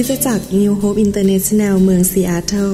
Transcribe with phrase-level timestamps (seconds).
[0.00, 2.72] คริสตจักร New Hope International เมืองซีแอตเทิล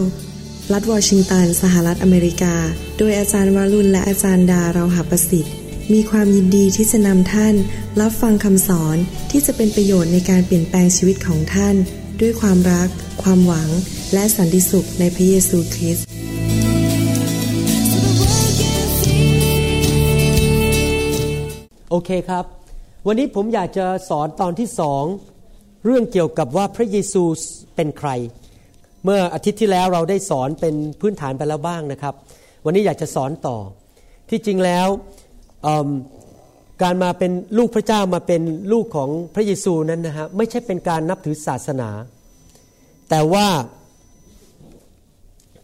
[0.72, 2.54] รัฐวอชิงตัน สหรัฐอเมริกา
[2.99, 5.54] โดยอาจารย์วารุณและอาจารย์ดาเราหาประสิทธิ์
[5.92, 7.54] มีความยินดีที่จะนำท่าน
[8.01, 8.97] รับฟังคำสอน
[9.31, 11.76] ที่จะเป็นประโยชน์ในการเปลี่ยนแปลงชีวิตของท่าน
[12.21, 12.88] ด้วยความรัก
[13.22, 13.69] ความหวัง
[14.15, 16.06] และสันติสุขในพระเยซูคริสต์
[21.91, 22.45] โอเคครับ
[23.06, 25.05] วันนี้ผมอยากจะสอนตอนที่สอง
[25.84, 27.23] เรื่องเกี่ยวกับว่าพระเยซู
[27.77, 28.11] เป็นใคร
[29.05, 32.15] เมื่ออาทิตย์ที่แล้วเราได้สอนเป็นพื้นฐานไปแล้วบ้างนะครับ
[32.65, 33.56] วันนี้อยากจะสอนต่อ
[34.30, 34.89] ที่จริงแล้ว
[36.83, 38.42] การมาเป็นลูกพระเจ้ามาเป็น
[38.73, 41.91] ลูกของพระเยซูนั้นนะฮะไม่ใช่เป็นการนับถือศาสนา
[43.11, 43.47] แต่ว่า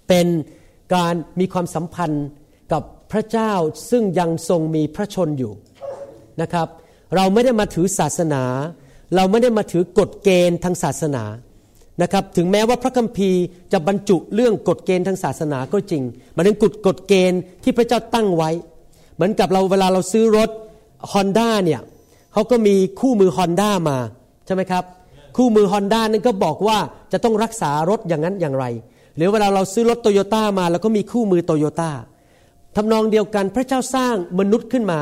[0.09, 0.27] เป็น
[0.95, 2.27] การมีความสัมพันธ์
[2.73, 3.53] กับพระเจ้า
[3.91, 5.53] ซึ่งยังทรงมีพระชนอยู่
[6.43, 6.69] นะครับ
[7.17, 8.43] เราไม่ได้มาถือศาสนา
[9.15, 11.25] เราไม่ได้มาถือกฎเกณฑ์ทางศาสนา
[12.03, 16.03] นะครับถึงแม้ว่าพระคัมภีร์จะบรรจุเรื่องกฎเกณฑ์ทางศาสนาก็จริง
[16.37, 18.51] มันเป็นกฎกฎเกณฑ์ที่พระเจ้าตั้งไว้
[19.15, 20.51] เหมือนกับเราเวลาเราซื้อรถ
[21.13, 21.81] ฮอนด้าเนี่ย
[22.33, 23.99] เขาก็มีคู่มือฮอนด้ามา
[24.47, 24.85] ใช่ไหมครับ
[25.37, 26.79] คู่มือฮอนด้านั้นก็บอกว่า
[27.13, 28.65] จะต้องรักษารถอย่างนั้นอย่างไร
[29.17, 31.91] หรือเวลาเราซื้อรถโตโยต้ามาแล้วก็มีคู่มือโตโยต้า
[32.77, 35.01] ทำนองเดียวกันพระเจ้าสร้างมนุษย์ขึ้นมา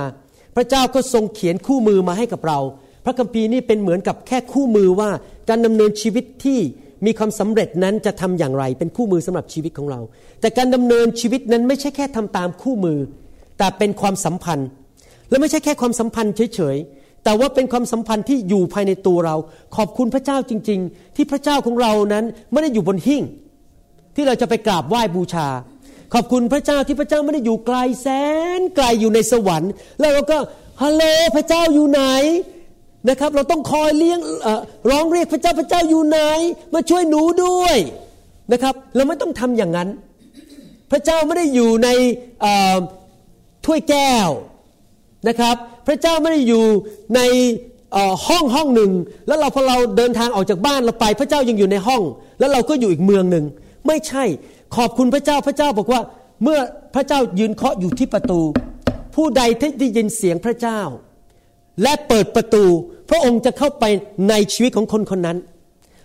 [0.57, 2.59] พระเจ้าก็ทรงเขียนคู่มือมาให้กับเรา
[3.05, 5.11] พระคัมภีร์นี่เป็นเหมือนกับแค่คู่มือว่า
[5.49, 6.59] การดำเนินชีวิตที่
[7.07, 10.01] มีความสำเร็จนั้นจะทำอย่างไร เป็นคู่มือสำหรับชีวิตของเรา
[10.41, 12.99] แต่การดำเนินชีวิตนั้นไม่ใช่แค่ทำตามคู่มือ
[13.59, 14.69] แต่เป็นความสัมพันธ์
[15.31, 19.37] และไม่ใช่แค่ความสัมพันธ์เฉยๆแต่ว่าเป็นความสัมพันธ์ที่อยู่ภายในตัวเรา
[19.77, 23.23] ขอบคุณพระเจ้าจริง ๆ ที่พระเจ้าของเรานั้นไม่ได้อยู่บนหิ้ง
[24.15, 25.49] ที่เราจะไปกราบไหว้บูชา
[26.15, 28.07] ขอบคุณพระเจ้าที่พระเจ้าไม่ได้อยู่ไกลแส
[28.59, 30.39] นไกลอยู่ในสวรรค์ แล้วเราก็
[30.83, 31.05] ฮัลโหล
[31.37, 32.03] พระเจ้าอยู่ไหน
[33.09, 34.21] นะครับ เราต้องคอยเลี้ยง
[34.91, 36.19] ร้องเรียกพระเจ้าพระเจ้าอยู่ไหน
[36.75, 37.77] มาช่วยหนูด้วย
[38.53, 39.89] นะครับ เราไม่ต้องทำอย่างนั้น
[40.91, 41.89] พระเจ้าไม่ได้อยู่ใน
[43.65, 44.29] ถ้วยแก้ว
[45.29, 45.57] นะครับ
[45.87, 46.65] พระเจ้าไม่ได้อยู่
[47.17, 47.21] ใน
[48.27, 48.93] ห้องห้องหนึ่ง
[49.27, 52.03] แล้วเราพอเราเดินทางออกจากบ้านเราไป พระเจ้ายังอยู่ในห้อง
[52.39, 53.45] แล้วเราก็อยู่อีกเมืองหนึ่ง
[53.87, 54.25] ไม่ใช่
[54.77, 56.01] ขอบคุณพระเจ้าพระเจ้าบอกว่า
[56.43, 56.59] เมื่อ
[56.95, 58.41] พระเจ้ายืนเคาะอยู่ที่ประตู
[59.15, 60.81] ผู้ใดที่ได้ยินเสียงพระเจ้า
[61.83, 62.65] และเปิดประตู
[63.11, 63.85] พระองค์จะเข้าไป
[64.29, 65.39] ในชีวิตของคนคนนั้น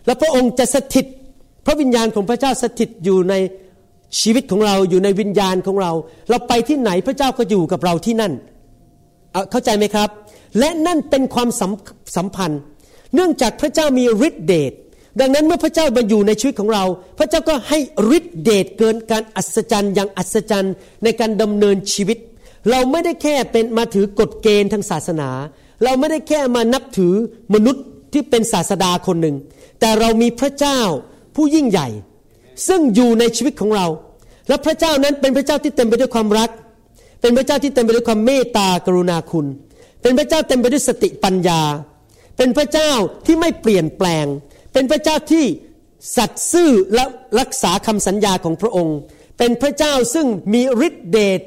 [0.05, 1.05] และพระองค์จะสถิต
[1.65, 3.33] พระวิญญาณของพระเจ้าสถิตอยู่ใน
[4.21, 5.91] ชีวิตของเราอยู่ในวิญญาณของเรา
[6.29, 8.33] เราไปที่ไหนพระเจ้าก็อยู่กับเราที่นั่น
[9.31, 10.09] เเข้าใจไหมครับ
[10.59, 11.71] และนั่นเป็นความสัม
[12.15, 12.61] สมพันธ์
[13.15, 14.73] เนื่องจากพระเจ้ามีฤทธิเดช
[15.19, 16.83] ดังนั้นเมื่อพระเจ้ามาอยู่ในชีวิตของเรา
[17.19, 17.79] พระเจ้าก็ให้
[18.17, 20.73] ฤทธิเดชเกินการอัศจรรย์อย่างอัศจรรย์
[21.03, 22.17] ในการดำเนินชีวิต
[22.71, 25.29] เราไม่ได้แค่เป็นมาถือกฎเกณฑ์ทางศาสนา
[25.83, 27.13] เราไม่ได้แค่มานับถือ
[27.53, 29.35] มนุษย์ที่เป็นศาสดาคนหนึ่ง
[29.79, 30.79] แต่เรามีพระเจ้า
[31.35, 31.87] ผู้ยิ่งใหญ่
[32.67, 33.87] ซึ่งอยู่ในชีวิตของเรา
[34.47, 36.49] และพระเจ้านั้นเป็นพระเจ้าที่เต็มไปด้วยความรัก
[37.21, 39.45] เป็นพระเจ้าที่เต็มไปด้วยความเมตตากรุณาคุณ
[40.01, 41.61] เป็นพระเจ้าเต็มไปด้วยสติปัญญา
[42.37, 42.91] เป็นพระเจ้า
[43.25, 44.25] ที่ไม่เปลี่ยนแปลง
[44.73, 45.45] เป็นพระเจ้าที่
[46.17, 47.05] สัตย์ซื่อและ
[47.39, 48.97] รักษาคำสัญญาของพระองค์
[49.37, 51.41] เป็นพระเจ้าซึ่งมีฤทธิเดช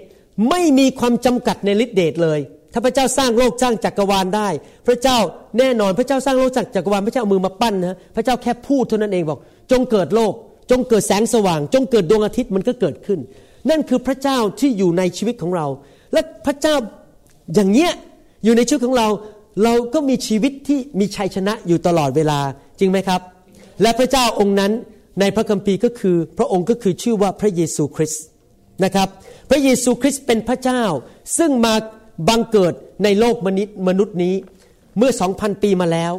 [0.51, 2.41] ไม่มีความจำกัดในฤทธิเดชเลย
[2.77, 4.49] ถ้าพระเจ้าสร้างโลกสร้างจักรวาลได้
[4.87, 5.19] พระเจ้า
[5.59, 9.39] แน่นอนพระเจ้าสร้างโลกจักรวาลพระเจ้าเอามือมาปั้นนะพระเจ้าแค่พูดเท่านั้นเองบอก
[9.71, 10.33] จงเกิดโลก
[10.71, 13.19] จงเกิดแสงสว่าง จงเกิดดวงอาทิตย์มันก็เกิดขึ้น
[13.71, 15.67] นั่นคือพระเจ้าที่อยู่ในชีวิตของเรา
[16.13, 16.75] และพระเจ้า
[17.55, 17.93] อย่างเงี้ย
[18.45, 19.09] อยู่ในชีวิตของเรา
[19.65, 22.39] เราก็มีชีวิตที่มีชัยชนะอยู่ตลอดเวลา
[22.79, 23.21] จริงไหมครับ
[23.83, 24.73] และพระเจ้าองค์นั้น
[25.21, 28.23] ในพระคัมภีร์ก็คือ พระองค์ก็คือชื่อว่าพระเยซูคริสต์
[28.85, 29.09] นะครับ
[29.51, 30.83] พระเยซูคริสต์เป็นพระเจ้า
[31.39, 31.75] ซึ่งมา
[32.29, 32.73] บังเกิด
[33.05, 34.35] ในโลกมนุษย์มนุษย์นี้
[34.99, 36.13] เมื่อสองพันปีมาแล้ว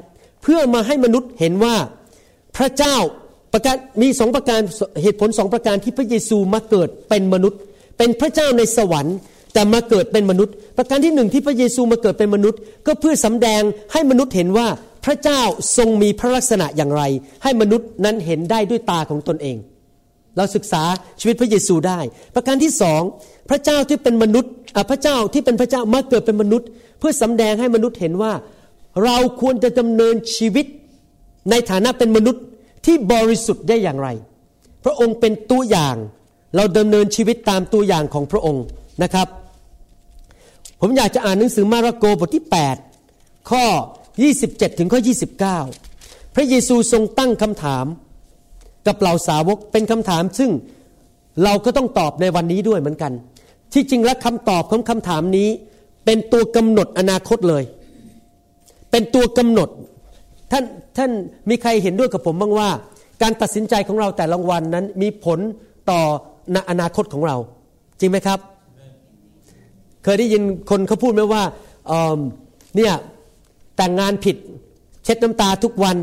[0.44, 1.76] เพื่อมาให้มนุษย์เห็นว่า
[2.58, 2.96] พระเจ้า
[3.54, 4.60] ประการมีสองประการ
[5.02, 7.60] เหตุผลสองประการที่พระเยซูมาเกิดเป็นมนุษย์
[7.98, 9.18] เป็นพระเจ้าในสวรรค์
[9.54, 13.62] แต่มาเกิดเป็นมนุษย์ ประการที่หนึ่งที่พระเยซูมาเกิดเป็นมนุษย์ ก็เพื่อสำแดง
[13.94, 14.68] ให้มนุษย์เห็นว่า
[15.06, 15.42] พระเจ้า
[15.78, 17.04] ทรงมีพระลักษณะอย่างไร
[17.44, 19.58] ให้มนุษย์นั้นเห็นได้ด้วยตาของตนเอง
[20.38, 20.84] เราศึกษา
[21.20, 22.00] ชีวิตพระเยซูได้
[22.36, 23.02] ประการที่สอง
[23.50, 26.68] พระเจ้าที่เป็นมนุษย์อะพระเจ้าที่เป็นพระเจ้ามาเกิดเป็นมนุษย์
[27.00, 28.34] เพื่อสำแดงให้มนุษย์เห็นว่า
[29.04, 30.66] เราควรจะดำเนินชีวิต
[31.50, 32.44] ในฐานะเป็นมนุษย์
[32.86, 34.10] ที่บริสุทธิ์ได้อย่างไร
[34.84, 35.96] พระองค์เป็นตัวอย่าง
[36.56, 38.64] เราดำเนินชีวิตตามตัวอย่างของพระองค์
[39.04, 39.28] นะครับ
[40.82, 42.46] ผมอยากจะอ่านหนังสือมาระโกบทที่
[42.98, 43.66] 8 ข้อ
[44.18, 45.00] 27 ถึงข้อ
[45.68, 47.86] 29 พระเยซูทรงตั้งคำถาม
[48.88, 50.52] กับเหล่าสาวกเป็นคำถามซึ่ง
[51.44, 53.12] เราก็ต้องตอบในวันนี้ด้วยเหมือนกัน
[53.74, 55.50] ที่จริงแล้วคำตอบของคำถามนี้
[56.06, 57.64] เป็นตัวกำหนดอนาคตเลย
[58.92, 59.70] เป็นตัวกำหนด
[60.52, 60.64] ท่าน
[60.98, 61.12] ท่าน
[61.50, 62.70] มีใครเห็นด้วยกับผมบ้างว่า
[63.22, 65.40] การตัดสินใจของเราแต่ละวันนั้นมีผล
[65.90, 66.02] ต่อ
[66.70, 67.38] อนาคตของเรา
[68.00, 68.40] จริงไหมครับ
[70.04, 71.44] เคยได้ยินคนเขาพูดไหมว่า
[72.76, 72.94] เนี่ย
[73.78, 74.36] แต่งงานผิด
[75.04, 75.98] เช็ดน้ำตาทุกวัน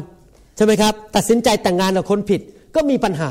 [0.56, 2.40] ใช่ไหมครับ ตัดสินใจแต่งงานกับคนผิด
[2.74, 3.30] ก็มีปัญหา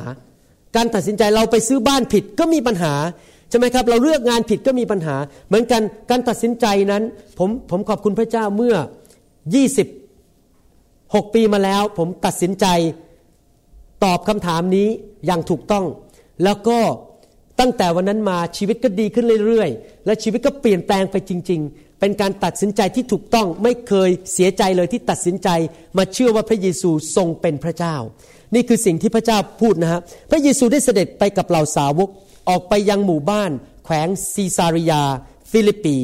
[0.76, 2.94] การตัดสินใจเราไปซื้อบ้านผิดก็มีปัญหา
[3.56, 5.16] ช่ไหมครับเราเลือกงานผิดก็มีปัญหา
[5.48, 7.04] เหมือนกันการตัดสินใจนั้น
[7.40, 8.76] ผมผมขอบคุณพระเจ้าเมื่อ
[10.40, 12.66] 26 ปีมาแล้ว ผมตัดสินใจ
[14.04, 14.88] ตอบคำถามนี้
[15.26, 15.86] อย่างถูกต้อง
[16.44, 16.80] แล้วก็
[17.60, 25.50] ตั้งแต่วันนั้นมาชีวิตก็ดีขึ้นเรื่อยๆ และชีวิตก็เปลี่ยนแปลงไปจริง ๆ เป็นการตัดสินใจที่ถูกต้องไม่เคยเสียใจเลยที่ตัดสินใจ
[25.98, 27.96] มาเชื่อว่าพระเยซูทรงเป็นพระเจ้า
[28.56, 30.02] นี่คือสิ่งที่พระเจ้าพูดนะฮะ
[30.32, 32.10] พระเยซูได้เสด็จไปกับเหล่าสาวก
[32.50, 33.52] ออกไปยังหมู่บ้าน
[33.86, 35.04] แขวงซีซาริยา
[35.52, 35.98] ฟิลิปปี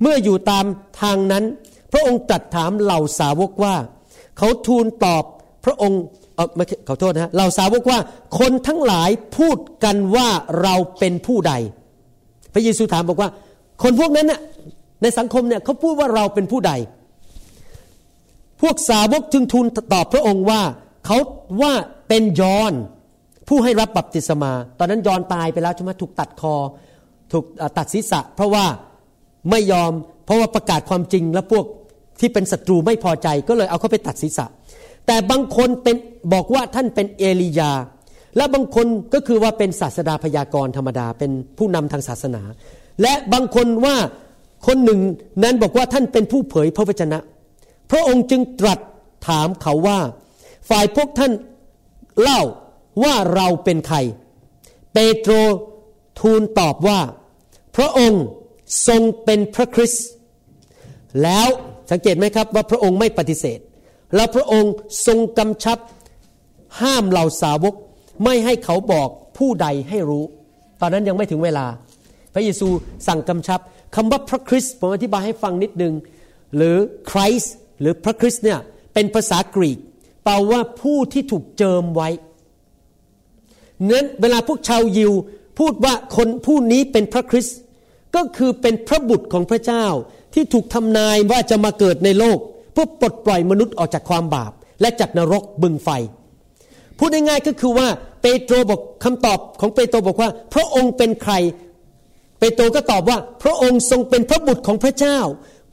[0.00, 0.64] เมื่ออยู่ตาม
[1.00, 1.44] ทางนั้น
[1.92, 3.74] พระองค์ตรัสถามเหล่าสาวกว่า
[4.38, 5.24] เขาทูลตอบ
[5.64, 6.00] พระองค์
[6.36, 6.48] เออ
[6.88, 7.98] ขอโทษนะเหล่าสาวกว่า
[8.38, 10.28] คนทั้งหลายพูดกันว่า
[10.62, 11.52] เราเป็นผู้ใด
[12.52, 13.30] พระเยซูถามบอกว่า
[13.82, 14.40] คนพวกนั้นน่ะ
[15.02, 16.72] ในสังคมเนี่ยเขาพูดว่าเราเป็นผู้ใด
[18.62, 20.62] พวกสาวกจึงทูลตอบพระองค์ว่า
[21.06, 21.18] เขา
[21.62, 21.72] ว่า
[22.08, 22.72] เป็นยอน
[23.50, 26.54] ผู้ให้รับบัพติศมา ตอนนั้นยอนตายไปแล้วใช่ไหมถูกตัดคอ
[27.32, 27.44] ถูก
[27.78, 28.64] ตัดศีรษะ เพราะว่า
[29.50, 29.92] ไม่ยอม
[30.24, 31.64] เพราะว่าประกาศความจริงและพวก
[32.20, 34.46] ที่เป็นศัตรูไม่พอใจก็เลยเอาเขาไปตัดศีรษะ
[35.06, 35.96] แต่บางคนเป็น
[36.34, 37.72] บอกว่าท่านเป็นเอลียา
[38.36, 42.42] และบางคนก็คือว่าเป็นศาสดาพยากรธรรมดา เป็นผู้นำทางศาสนา
[43.02, 43.96] และบางคนว่า
[44.66, 45.00] คนหนึ่ง
[45.42, 47.18] นั้นบอกว่าท่านเป็นผู้เผยพระวจนะ
[47.90, 48.78] พระองค์จึงตรัส
[49.28, 49.98] ถามเขาว่า
[50.70, 51.32] ฝ่ายพวกท่าน
[52.22, 52.40] เล่า
[53.02, 53.96] ว่าเราเป็นใคร
[54.92, 55.32] เปโตร
[56.20, 57.00] ทูลตอบว่า
[57.76, 58.24] พระองค์
[58.88, 60.06] ทรงเป็นพระคริสต์
[61.22, 61.48] แล้ว
[61.90, 63.58] สังเกตไหมครับว่าพระองค์ไม่ปฏิเสธ
[64.16, 64.72] แล้วพระองค์
[65.06, 65.78] ทรงกำชับ
[66.80, 67.74] ห้ามเหล่าสาวก
[68.24, 69.08] ไม่ให้เขาบอก
[69.38, 70.24] ผู้ใดให้รู้
[70.80, 71.66] ตอนนั้นยังไม่ถึงเวลา
[72.34, 72.68] พระเยซู
[73.06, 73.60] สั่งกำชับ
[73.94, 75.94] คำว่าพระคริสต์ผมอธิบายให้ฟังนิดนึง
[76.56, 76.76] หรือ
[77.10, 77.42] คริส
[77.80, 78.58] หรือพระคริสต์เนี่ย
[78.94, 79.78] เป็นภาษากรีก
[80.24, 82.08] แปลว่าผู้ที่ถูกเจิมไว้
[83.88, 85.12] นั้นเวลาพวกชาวยิว
[85.58, 87.58] พูดว่าคนผู้นี้เป็นพระคริสต์
[88.14, 89.86] ก็คือเป็นพระบุตรของพระเจ้า
[90.34, 92.38] ที่ถูกทำนายว่าจะมาเกิดในโลก
[92.72, 95.88] เพื่อปลดปล่อยมนุษย์ออกจากความบาป และจากนรกบึงไฟ
[96.98, 97.88] พูดง่ายๆก็คือว่า
[98.22, 101.34] เปโตรบอกคำตอบของเปโตรบอกว่า พระองค์เป็นใคร
[102.38, 105.18] เปโตรก็ตอบว่า พระองค์ทรงเป็นพระบุตรของพระเจ้า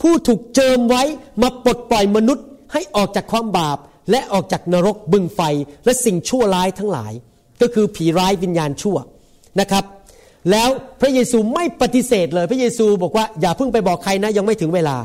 [0.02, 1.04] ผู้ถูกเจิมไว้
[1.42, 3.78] มาปลดปล่อยมนุษย์ให้ออกจากความบาป
[4.12, 5.42] และออกจากนรกบึงไฟ
[5.86, 7.14] และสิ่งชั่วร้ายทั้งหลาย
[7.62, 8.98] ก็คือผีร้ายวิญญาณชั่ว
[9.60, 9.84] นะครับ
[10.52, 10.70] แล้ว
[11.02, 14.98] พระเยซูไม่ปฏิเสธเลย พระเยซูบอกว่าอย่าเพิ่งไปบอกใครนะยังไม่ถึงเวลา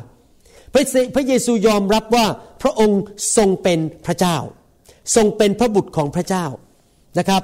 [0.75, 2.27] พระเยซูยอมรับว่า
[2.63, 3.01] พระองค์
[3.37, 4.37] ทรงเป็นพระเจ้า
[5.17, 6.45] ทรงเป็นพระบุตรของพระเจ้า
[7.19, 7.43] นะครับ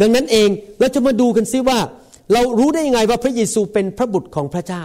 [0.00, 0.48] ดังนั้นเอง
[0.78, 1.78] เราจะมาดูกันซิว่า
[2.32, 4.84] เรารู้ได้ยังไงว่าพระเยซูเป็นพระบุตรของพระเจ้า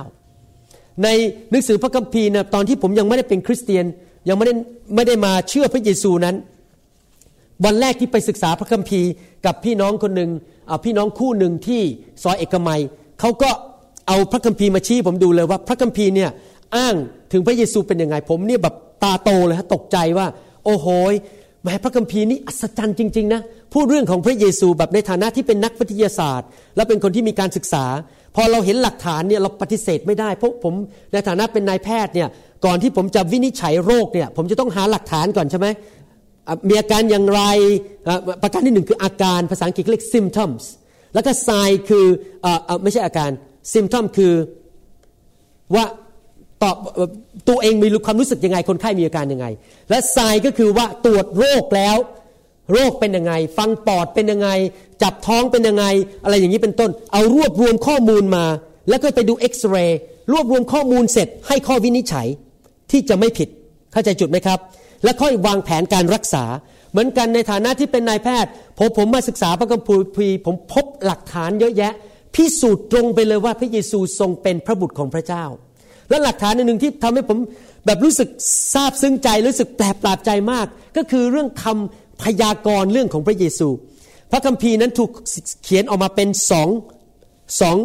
[1.04, 1.08] ใน
[1.52, 3.86] หนังสือพระคัมภีร์นะตอนที่ผมยังไม่ได้เป็นคริสเตียน
[4.30, 4.54] ยังไม่ได้
[4.96, 6.36] ไม่ได้มาเชื่อพระเยซูนั้น
[7.66, 9.10] วันแรกที่ไปศึกษาพระคัมภีร์
[9.46, 10.32] กับพี่น้องคนหนึ่ง
[10.86, 11.82] พี่น้องคู่หนึ่งที่
[12.24, 12.82] ซอยเอกมัย
[13.20, 13.50] เขาก็
[14.08, 16.30] เอาพระคัมภีร์มาชี้ผมดูเลยว่าพระคัมภีร์เนี่ย
[16.76, 16.96] อ้าง
[17.32, 20.28] ถึงพระเยซูเป็นยังไง ผมเนี่ยแบบตาโตเลยฮะตกใจว่า
[20.66, 20.88] โอ้โห
[21.64, 23.42] แม้พระคัมภีร์นี้อัศจรรย์จริงๆนะ
[23.74, 27.86] พูดเรื่องของพระเยซูแบบในฐานะที่เป็นนักวิทยาศาสตร์ และเป็นคนที่มีการศึกษา
[28.36, 30.74] พอเราเห็นหลักฐานเนี่ยเราปฏิเสธไม่ได้เพราะผม
[31.14, 32.30] ในฐานะเป็นนายแพทย์เนี่ย
[32.66, 35.68] ก่อนที่ผมจะวินิจฉัยโรคเนี่ยผมจะต้องหาหลักฐานก่อนใช่ไหม
[36.70, 37.42] มีอาการอย่างไร
[38.44, 40.64] ประการที่หนึ่งคืออาการภาษาอังกฤษเรียก symptoms
[41.14, 42.06] แล้วก็ sign คือ
[42.46, 42.48] อ
[42.84, 43.32] ไม่ใช่อาการ
[43.74, 44.34] symptom คือ
[45.76, 45.86] ว่า
[46.64, 46.76] ตอบ
[47.50, 49.48] ตัวเองมีความรู้สึกยังไง คนไข้มีอาการยังไง
[49.90, 51.98] และ sign ก็คือว่าตรวจโรคแล้ว
[52.74, 54.50] โรคเป็นยังไง ฟังปอดเป็นยังไง
[55.04, 55.86] จับท้องเป็นยังไง
[56.24, 58.46] อะไรอย่างนี้เป็นต้น เอารวบรวมข้อมูลมา
[58.90, 60.00] แล้วก็ไปดูเอ็กซเรย์
[60.32, 62.28] รวบรวมข้อมูลเสร็จให้ข้อวินิจฉัย
[62.92, 63.50] ที่จะไม่ผิด
[63.92, 64.60] เข้าใจจุดไหมครับ
[65.04, 66.44] และค่อยวางแผนการรักษา
[66.92, 71.94] เหมือนกันในฐานะที่เป็นนายแพทย์ผมผมมาศึกษาพระคัมภีร์ผมพบหลักฐานเยอะแยะ
[72.36, 75.46] พิสูจน์ตรงไปเลยว่าพระเยซูทรงเป็นพระบุตรของพระเจ้า
[76.10, 77.38] และหลักฐานหนึ่งที่ทำให้ผม
[77.86, 78.30] แบบรู้สึก
[78.74, 80.68] ซาบซึ้งใจรู้สึกแปลกปราบใจมาก
[80.98, 83.68] ก็คือเรื่องคำพยากรณ์เรื่องของพระเยซู
[84.32, 85.12] พระคัมภีร์นั้นถูก
[85.64, 86.70] เขียนออกมาเป็นสอง
[87.62, 87.78] สอง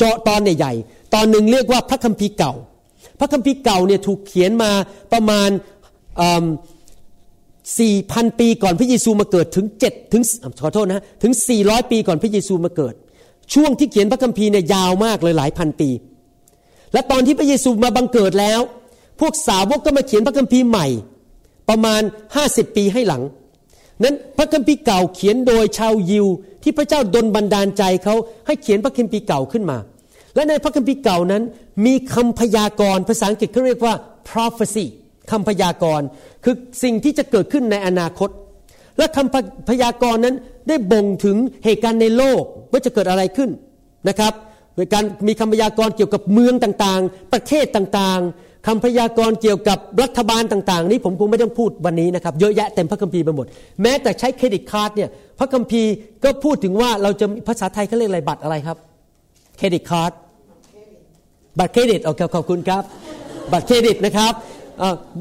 [0.00, 2.52] จตอนใหญ่ๆตอนหนึ่งเรียกว่าพระคัมภีร์เก่า
[3.18, 4.70] พระคัมภีร์เก่าเนี่ยถูกเขียนมา
[5.12, 5.50] ประมาณ
[7.78, 10.22] สี่พันปีก่อนพระเยซูมาเกิดถึงเจ็ดถึง
[10.62, 12.94] ขอโทษนะถึงสี่ร้อยปีก่อนพระเยซูมาเกิด
[13.54, 15.90] ช่วงที่เขียนพระคัมภีร์เนี่ยยาวมากเลยหลายพันปี
[16.92, 18.60] และตอนที่พระเยซูมาบังเกิดแล้ว
[19.20, 20.86] พวกสาวกก็มาเขียนพระคัมภีร์ใหม่
[21.68, 22.02] ประมาณ
[22.38, 23.22] 50ปีให้หลัง
[24.02, 26.26] นั้นพระคัมภีร์เก่าเขียนโดยชาวยิว
[26.62, 28.14] ที่พระเจ้าดลบันดาลใจเขา
[28.46, 29.78] ให้เขียนพระคัมภีร์เก่าขึ้นมา
[30.34, 31.42] และในพระคัมภีร์เก่านั้น
[31.86, 33.94] มีคำพยากรณ์ภาษาอังกฤษเขาเรียกว่า
[34.30, 34.86] prophecy
[35.32, 36.06] คำพยากรณ์
[36.44, 38.30] คือสิ่งที่จะเกิดขึ้นในอนาคต
[38.98, 40.36] และคำพยากรณ์นั้น
[40.68, 43.50] ได้บ่งถึงเหตุการณ์ในโลกว่าจะเกิดอะไรขึ้น
[44.08, 44.32] นะครับ
[44.74, 53.46] โดยการมีคำพยากรณ์เกี่ยวกับเมืองต่างๆ ประเทศต่างๆคำพยากรณ์เกี่ยวกับรัฐบาลต่างๆ นี้ผมคงไม่ต้องพูดวันนี้นะครับเยอะแยะเต็มพระคัมภีร์ไปหมด
[53.82, 55.92] แม้แต่ใช้ credit card เนี่ยพระคัมภีร์
[56.24, 58.76] ก็พูดถึงว่าเราจะภาษาไทยเขาเรียกอะไรบัตรอะไรครับ
[59.58, 60.12] credit card
[61.58, 62.82] บัตรเครดิตโอเคขอบคุณครับ
[63.52, 64.32] บัตรเครดิตนะครับ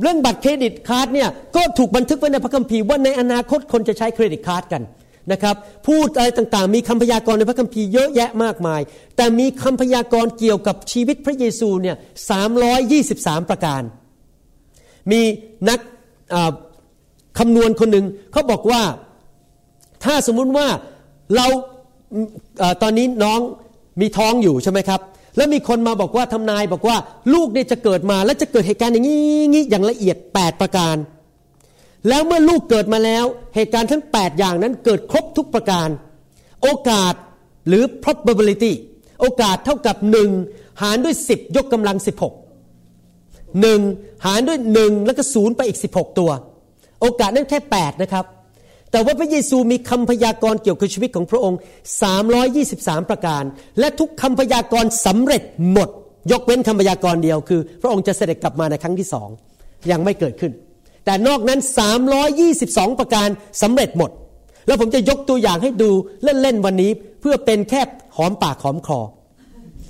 [0.02, 4.84] เรื่องบัตร credit card เนี่ยก็ถูกบันทึกไว้ในพระคัมภีร์ว่าในอนาคตคนจะใช้ credit card กัน
[5.32, 5.56] นะครับ
[5.88, 8.82] พูดอะไรต่างๆ มีคำพยากรณ์ในพระคัมภีร์เยอะแยะมากมาย
[9.16, 11.96] แต่มีคำพยากรณ์เกี่ยวกับชีวิตพระเยซูเนี่ย
[12.74, 13.82] 323ประการ
[15.12, 15.22] มี
[15.70, 15.80] นัก
[17.40, 18.82] คำนวณคนหนึ่งเขาบอกว่า
[20.04, 20.68] ถ้าสมมุติว่า
[21.36, 21.48] เรา
[22.62, 23.40] อตอนนี้น้อง
[24.02, 25.02] มีท้องอยู่ใช่ไหมครับ
[25.38, 26.98] แล้วมีคนมาบอกว่าทำนายบอกว่า
[27.34, 30.96] ลูกเนี่ยจะเกิดมาแล้วจะเกิดเหตุการณ์อย่างนี้อย่างละเอียด 8 ประการ
[32.10, 35.90] แล้วเมื่อลูกเกิดมาแล้ว เหตุการณ์ทั้ง 8 อย่างนั้นเกิดครบทุกประการ
[36.62, 37.14] โอกาส
[37.68, 38.74] หรือ probability
[39.22, 39.96] โอกาสเท่ากับ
[40.40, 41.98] 1 หารด้วย 10 ยกกำลัง
[42.86, 46.32] 16 1 หารด้วย 1 แล้วก็ศูนย์ไปอีก 16 ตัว
[47.02, 48.26] โอกาสนั้นแค่ 8 นะครับ
[48.92, 51.60] แต่ว่าพระเยซูมีคำพยากรณ์เกี่ยวกับชีวิตของพระองค์
[52.34, 53.44] 323 ประการ
[53.80, 55.90] และทุกคำพยากรณ์สำเร็จหมด
[56.32, 59.30] ยกเว้นคำพยากรณ์เดียวคือ พระองค์จะเสด็จกลับมาในครั้งที่สอง
[59.92, 60.52] ยังไม่เกิดขึ้น
[61.06, 61.60] แต่นอกนั้น
[62.30, 63.28] 322 ประการ
[63.62, 64.12] สำเร็จหมด
[64.68, 65.90] แล้วผมจะยกตัวอย่างให้ดู
[66.24, 67.82] เล่นๆวันนี้เพื่อเป็นแค่
[68.18, 69.00] หอมปากหอมคอ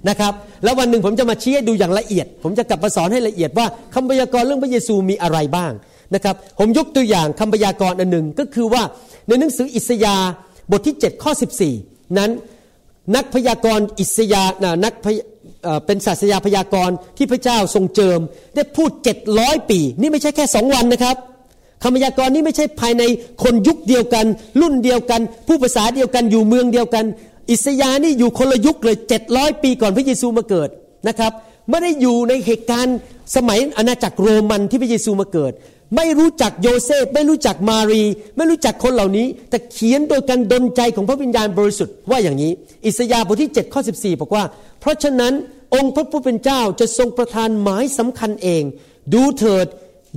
[0.09, 5.71] นะครับแล้ววันหนึ่งผมจะมาชี้ให้ดูอย่างละเอียด ผมจะกลับมาสอนให้ละเอียดว่าคำพยากรณ์เรื่องพระเยซูมีอะไรบ้าง
[6.15, 8.83] นะครับผมยกตัวอย่างคำพยากรณ์อันหนึ่งก็คือว่า
[9.27, 10.15] ในหนังสืออิสยา
[10.71, 11.31] บทที่ 7 ข้อ
[11.73, 12.31] 14 นั้น
[13.15, 14.43] นักพยากรณ์อิสยา
[14.85, 14.93] นัก
[15.85, 18.19] เป็นศาสยาพยากรณ์ที่พระเจ้าทรงเจิม
[18.55, 21.15] ได้พูดเจ็ดร้อยปี นี่ไม่ใช่แค่สองวันนะครับ
[21.83, 23.03] คำพยากรณ์นี้ไม่ใช่ภายใน
[23.43, 24.25] คนยุคเดียวกัน
[24.61, 27.05] รุ่นเดียวกัน ผู้ภาษาเดียวกันอยู่เมืองเดียวกัน
[27.51, 30.69] อิสยานี่อยู่คนละยุคเลยเจ็ดร้อยปีก่อนพระเยซูมาเกิด
[31.07, 31.31] นะครับ
[31.69, 32.97] ไม่ได้อยู่ในเหตุการณ์
[33.35, 35.51] สมัยอาณาจักรโรมันที่พระเยซูมาเกิด
[35.95, 38.03] ไม่รู้จักโยเซฟไม่รู้จักมารี
[38.37, 42.51] ไม่รู้จักคนเหล่านี้ แต่เขียนโดยการดลใจของพระวิญญาณบริสุทธิ์ว่าอย่างนี้
[42.85, 44.43] อิสยาห์บทที่7ข้อ14 บอกว่า
[44.79, 45.33] เพราะฉะนั้น
[45.75, 48.63] องค์พระผู้เป็นเจ้าจะทรงประทานหมายสำคัญเอง
[49.13, 49.67] ดูเถิด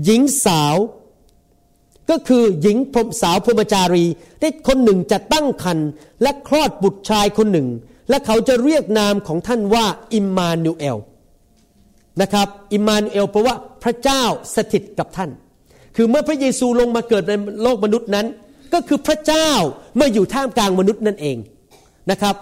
[0.04, 0.76] หญิงสาว
[2.10, 4.04] ก็คือหญิงพรมสาวพรหมจารี
[4.40, 5.88] ได้คนหนึ่งจะตั้งครรภ์
[6.22, 7.68] และคลอดบุตรชายคนหนึ่ง
[8.08, 10.98] และเขาจะเรียกนามของท่านว่าอิมมานูเอล
[12.20, 14.22] นะครับ อิมมานูเอลแปลว่าพระเจ้า
[14.54, 15.30] สถิตกับท่าน
[15.96, 17.32] คือเมื่อพระเยซูลงมาเกิดใน
[17.62, 18.26] โลกมนุษย์นั้น
[18.72, 19.50] ก็คือพระเจ้า
[19.96, 21.36] เมื่ออยู่ท่ามกลางมนุษย์นั่นเอง
[22.10, 22.34] นะครับ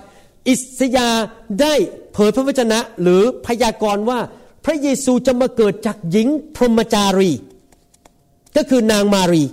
[0.49, 1.09] อิสยา
[1.61, 1.75] ได้
[2.13, 4.19] เผยพระวจนะหรือพยากรณ์ว่า
[4.65, 7.31] พระเยซูจะมาเกิดจากหญิงพรหมจารี
[8.57, 9.45] ก็คือนางมารี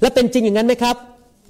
[0.00, 0.96] และเป็นจริงอย่างนั้นไหมครับ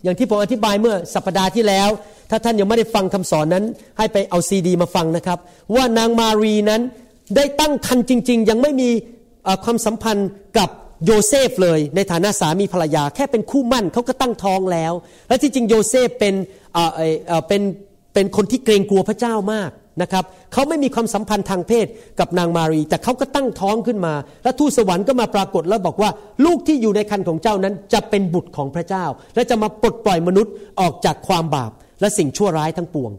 [0.02, 1.88] อย่างที่ผมอธิบายเมื่อสัปปดาห์ที่แล้ว
[2.30, 3.64] ถ้าท่านยังไม่ได้ฟังคำสอนนั้น
[3.99, 5.38] ให้ไปเอาซีดี มาฟังนะครับ
[5.75, 6.80] ว่านางมารีนั้น
[7.37, 8.90] ได้ตั้งคันจริง ๆ ยังไม่มี
[9.64, 10.28] ความสัมพันธ์
[10.59, 10.70] กับ
[11.07, 14.92] โยเซฟเลยในฐานะสามีภรรยาแค่เป็นคู่มั่นเขาก็ตั้งท้องแล้ว
[15.28, 16.35] และที่จริงโยเซฟเป็น
[17.49, 17.62] เป็น
[18.14, 19.71] เป็นคนที่เกรงกลัวพระเจ้ามาก
[20.02, 21.87] นะครับเขาไม่มีความสัมพันธ์ทางเพศ
[22.21, 24.14] กับนางมารี แต่เขาก็ตั้งท้องขึ้นมา
[24.45, 26.11] และทูตสวรรค์ก็มาปรากฏแล้วบอกว่า
[26.45, 29.04] ลูกที่อยู่ในคันของเจ้านั้นจะเป็นบุตรของพระเจ้า
[29.35, 33.12] และจะมาปลดปล่อยมนุษย์ออกจากความบาปและสิ่งชั่วร้ายทั้งปวง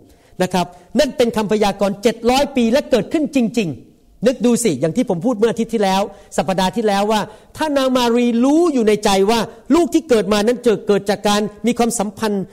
[0.43, 0.65] นะครับ
[0.99, 1.95] นั่นเป็นคำพยากรณ์
[2.25, 3.90] 700 ปีและเกิดขึ้นจริง ๆ
[4.27, 6.01] นึกดูสิ อย่างที่ผมพูดเมื่ออาทิตย์ที่แล้ว
[6.37, 7.21] สัปดาห์ที่แล้วว่า
[7.57, 9.39] ถ้านางมารีรู้อยู่ในใจว่า
[9.75, 12.43] ลูกที่เกิดมานั้นเกิดจากการมีความสัมพันธ์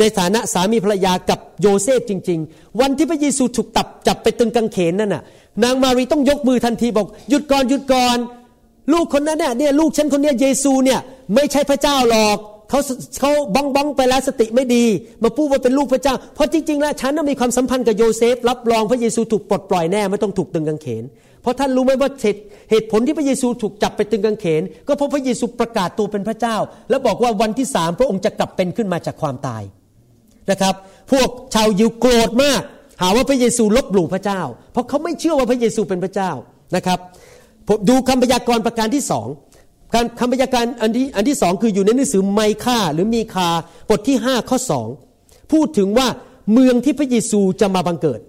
[0.00, 5.22] ในฐานะสามีภรรยากับโยเซฟจริง ๆ วันที่พระเยซูถูกตับจับไปตึงกางเขนนั่นน่ะ
[5.64, 8.18] นางมารีต้องยกมือทันทีบอก หยุดก่อนหยุดก่อน
[8.92, 11.00] ลูกคนนั้นเนี่ยเนี่ยลูกฉันคนนี้เยซูเนี่ย
[11.34, 12.38] ไม่ใช่พระเจ้าหรอก
[12.70, 12.80] เขา
[13.20, 14.84] เขาบ้องบ้องไปแล้วสติไม่ดี
[15.22, 21.04] มาพูดว่าเป็นลูกพระเจ้า เพราะจริง ๆ แล้วฉันน่ะมีความสัมพันธ์กับโยเซฟ รับรองพระเยซูถูกปลดปล่อยแน่ไม่ต้องถูกตึงกางเขน
[21.42, 22.10] เพราะท่านรู้ไหมว่า
[22.70, 26.56] เหตุผลที่พระเยซูถูกจับไปตึงกางเขน ก็เพราะพระเยซูประกาศตัวเป็นพระเจ้า
[26.90, 29.62] แล้วบอกว่าวันที่สามพระองค์จะกลับเป็นขึ้นมาจากความตาย
[30.50, 30.74] นะครับ
[31.12, 32.62] พวกชาวยิวโกรธมาก
[33.02, 34.40] หาว่าพระเยซูลบหลู่พระเจ้า
[34.72, 36.30] เพราะเขาไม่เชื่อว่าพระเยซูเป็นพระเจ้า
[36.76, 36.98] นะครับ
[37.88, 39.26] ดูคำพยากรณ์ประการที่สอง
[39.94, 43.48] การคำพยากรณ์อันที่อันที่สองคืออยู่ในหนังสือไมค่าหรือมีคา
[43.88, 44.58] บทที่ 5 ข้อ
[45.04, 46.08] 2 พูดถึงว่า
[46.52, 48.20] เมืองที่พระเยซูจะมาบังเกิด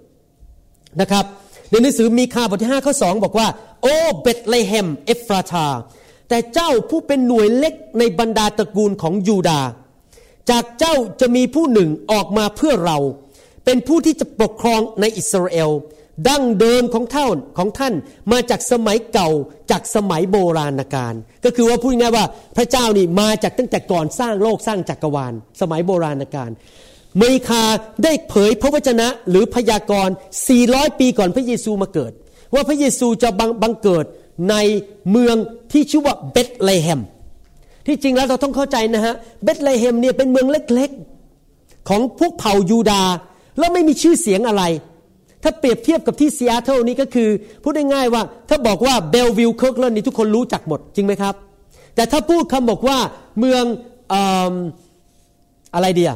[1.01, 1.25] นะครับ
[1.71, 3.47] ในหนังสือมีคาบทที่ 5 ข้อ 2 บอกว่า
[3.81, 5.67] โอ้เบตเลเฮมเอฟราธา
[6.29, 9.61] แต่เจ้าผู้เป็นหน่วยเล็กในบรรดาตระกูลของยูดา
[10.49, 12.97] จากเจ้าจะมีผู้หนึ่งออกมาเพื่อเรา
[13.65, 15.69] เป็นผู้ที่จะปกครองในอิสราเอล
[16.29, 17.93] ดั้งเดิมของท่านของท่าน
[18.31, 19.29] มาจากสมัยเก่า
[19.71, 21.13] จากสมัยโบราณกาล
[21.45, 22.25] ก็คือว่าพูดง่ายว่า
[22.57, 26.51] พระเจ้านี่มาจากตั้งแต่ก่อนสร้างโลกสร้างจักรวาล สมัยโบราณกาล
[27.17, 27.63] มีคา
[28.03, 30.15] ได้เผยพระวจนะหรือพยากรณ์
[30.57, 32.11] 400 ปีก่อนพระเยซูมาเกิด
[32.53, 34.05] ว่าพระเยซูจะบังบังเกิด
[34.49, 34.55] ใน
[35.11, 35.35] เมือง
[35.71, 37.01] ที่ชื่อว่าเบธเลเฮม
[37.87, 43.03] ที่จริงแล้วเราต้องเข้าใจนะฮะเบธเลเฮมเนี่ยเป็นเมืองเล็กๆ ของพวกเผ่ายูดา
[43.59, 44.63] แล้วไม่มีชื่อเสียงอะไร
[45.45, 47.29] ถ้าเปรียบเทียบกับที่ซีแอตเทิลนี่ก็คือ
[47.63, 51.35] พูดง่ายๆว่า ถ้าบอกว่า Bellevue Kirkland นี่ทุกคนรู้จักหมดจริงไหมครับ
[51.95, 52.97] แต่ถ้าพูดคำบอกว่า
[53.39, 53.63] เมือง
[55.75, 56.11] อะไรเดีย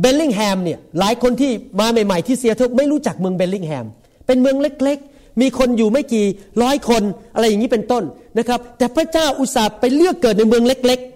[0.00, 3.86] Bellingham เนี่ยหลายคนที่มาใหม่ๆที่ซีแอตเทิลไม่รู้จักเมือง Bellingham
[4.26, 6.26] เป็นเมืองเล็กๆ มีคนอยู่ไม่กี่
[6.62, 7.02] ร้อยคน
[7.34, 8.04] อะไรอย่างนี้เป็นต้น
[8.38, 11.00] นะครับ แต่พระเจ้าอุตส่าห์ไปเลือกเกิดในเมืองเล็ก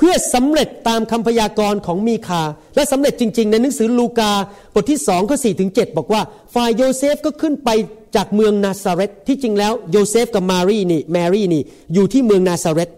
[0.00, 2.42] พื่อสำเร็จตามคำพยากรณ์ของมีคา
[2.74, 4.32] และสำเร็จจริง ๆ ในหนังสือลูกา
[4.74, 6.22] บทที่สองข้อสี่ถึงเจ็ดบอกว่า
[6.54, 7.68] ฝ่ายโยเซฟก็ขึ้นไป
[8.16, 11.62] จากเมืองนาซาเรตที่จริงแล้วโยเซฟกับมารีนี่แมรี่นี่
[11.94, 12.90] อยู่ที่เมืองนาซาเรต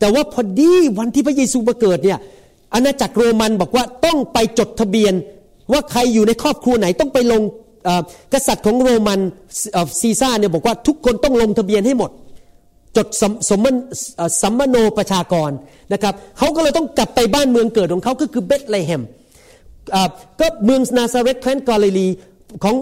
[0.00, 2.18] แต่ว่าพอดีวันที่พระเยซูมาเกิดเนี่ย
[2.74, 5.14] อาณาจักรโรมันบอกว่าต้องไปจดทะเบียน
[5.72, 7.42] ว่าใครอยู่ในครอบครัวไหนต้องไปลง
[8.32, 9.20] กษัตริย์ของโรมัน
[10.00, 12.10] ซีซาร์เนี่ยบอกว่าทุกคนต้องลงทะเบียนให้หมด
[12.96, 15.50] จดสำ สำ สำมะโนประชากร
[15.92, 19.02] นะครับเขาก็เลยต้องกลับไปบ้านเมืองเกิดของเขาก็คือเบธเลเฮม
[20.40, 22.08] ก็เมืองนาซาเรตแคว้นกาลิลี
[22.64, 22.76] ของ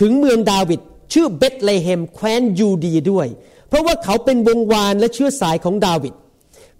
[0.00, 0.80] ถึงเมืองดาวิด
[1.12, 3.26] ชื่อเบธเลเฮมแคว้นยูดีด้วย
[3.68, 6.14] เพราะว่าเขาเป็นวงวานและเชื้อสายของดาวิด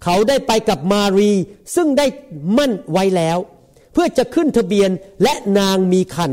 [0.03, 1.31] เขาได้ไปกับมารี
[1.75, 2.05] ซึ่งได้
[2.57, 3.37] มั่นไว้แล้ว
[3.93, 4.89] เพื่อจะขึ้นทะเบียน
[5.23, 6.31] และนางมีคัน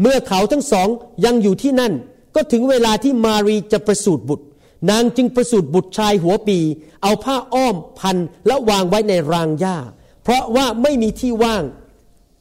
[0.00, 0.88] เมื่อเขาทั้งสอง
[1.24, 1.92] ยังอยู่ที่นั่น
[2.34, 4.44] ก็ถึงเวลาที่มารีจะประสูติบุตร
[4.90, 6.58] นางจึงประสูติบุตรชายหัวปี
[7.02, 9.76] เอาผ้าอ้อมพันและวางไว้ในรางหญ้า
[10.22, 11.62] เพราะว่าไม่มีที่ว่าง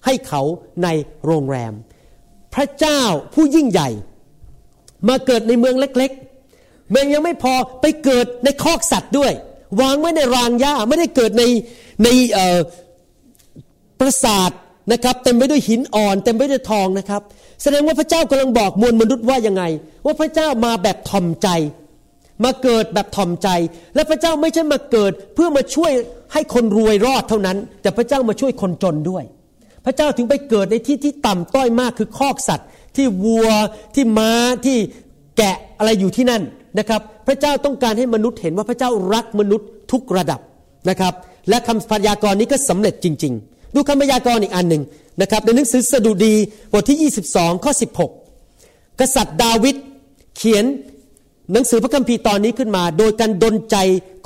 [0.05, 0.41] ให้เขา
[0.83, 0.87] ใน
[1.25, 1.73] โรงแรม
[2.53, 3.01] พระเจ้า
[3.33, 3.89] ผู้ยิ่งใหญ่
[5.07, 9.31] มาเกิดในเมืองเล็กๆเมืองยังไม่พอไปเกิดในคอกสัตว์ด้วย
[9.81, 11.43] วางไว้ในรางหญ้าไม่ได้เกิดใน
[12.03, 12.07] ใน
[13.99, 14.51] ปราสาท
[14.91, 17.21] นะครับเต็มไปด้วยหินอ่อนเต็มไปด้วยทองนะครับ
[17.61, 19.63] แสดงว่าพระเจ้ากำลังบอกมวลมนุษย์ว่ายังไง
[20.05, 21.47] ว่าพระเจ้ามาแบบทอมใจ
[22.43, 23.49] มาเกิดแบบถ่อมใจ
[23.95, 25.91] และพระเจ้าไม่ใช่มาเกิดเพื่อมาช่วย
[26.33, 29.23] ให้คนรวยรอดเท่านั้น แต่พระเจ้ามาช่วยคนจนด้วย
[29.85, 33.47] พระเจ้าถึงไปเกิดในที่ที่ต่ำต้อยมากคือคอกสัตว์ ที่วัว
[33.95, 34.31] ที่ม้า
[34.65, 34.77] ที่
[35.37, 36.41] แกะอะไรอยู่ที่นั่น
[36.79, 40.39] นะครับพระเจ้าต้องการให้มนุษย์เห็นว่าพระเจ้ารักมนุษย์ทุกระดับ
[40.89, 41.13] นะครับ
[41.49, 44.83] และคำพยากรณ์นี้ก็สำเร็จจริง ๆ ดูคำพยากรณ์อีกอันหนึ่ง
[45.21, 46.33] นะครับในหนังสือสดุดี
[46.71, 47.73] บทที่ 22 ข้อ
[48.35, 49.75] 16 กษัตริย์ดาวิด
[50.37, 50.65] เขียน
[51.53, 53.77] หนังสือพระคัมภีร์ตอนนี้ขึ้นมา โดยการดลใจ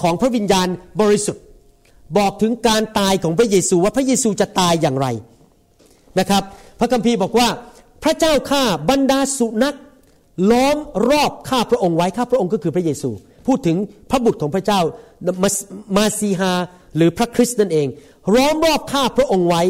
[0.02, 0.68] ของพระวิญญาณ
[1.02, 1.44] บริสุทธิ์
[2.18, 5.08] บอกถึงการตายของพระเยซูว่าพระเยซูจะตายอย่างไร
[6.20, 6.44] นะครับ
[6.80, 7.48] พระคัมภีร์บอกว่า
[8.04, 9.76] พระเจ้าข้าบรรดาสุนัข
[10.52, 10.78] ล้อม
[11.10, 13.10] รอบข้าพระองค์ไว้ข้าพระองค์ก็คือพระเยซู
[13.48, 13.78] พูดถึง
[14.10, 14.80] พระบุตรของพระเจ้า
[15.44, 15.50] มา
[15.98, 16.54] มาซีฮา
[16.96, 17.88] หรือพระคริสต์นั่นเอง
[18.36, 19.64] ล้อมรอบข้าพระองค์ไว้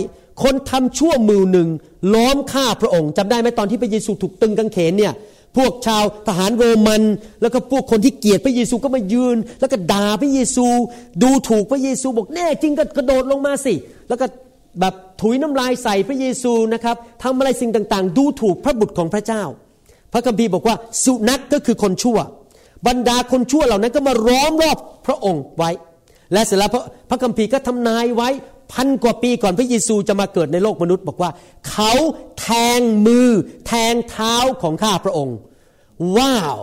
[0.44, 1.70] คนทำชั่วมือหนึ่ง
[2.14, 5.14] ล้อมข้าพระองค์จำได้ไหมตอนที่พระเยซูถูกตึงกางเขนเนี่ย
[5.58, 7.02] พวกชาวทหารโรมัน
[7.42, 10.68] แล้วก็พวกคนที่เกลียดพระเยซูก็มายืน แล้วก็ด่าพระเยซู
[11.24, 13.74] ดูถูกพระเยซูบอกแน่จริงก็กระโดดลงมาสิ
[14.10, 14.26] แล้วก็
[14.80, 19.44] แบบถุยน้ำลายใส่พระเยซูนะครับทำอะไรสิ่งต่างๆ ดูถูกพระบุตรของพระเจ้า
[20.14, 22.20] พระคัมภีร์บอกว่าสุนัขก็คือคนชั่ว
[22.88, 25.72] บรรดาคนชั่วเหล่านั้นก็มาร้อมรอบพระองค์ไว้
[26.34, 26.70] และเสร็จแล้ว
[27.10, 28.30] พระคัมภีร์ก็ทำนายไว้
[28.74, 31.32] พันกว่าปีก่อนพระเยซูจะมาเกิดในโลกมนุษย์ บอกว่า
[31.70, 31.92] เขา
[32.40, 33.30] แทงมือ
[33.68, 35.38] แทงเท้าของข้าพระองค์
[36.18, 36.58] ว้าว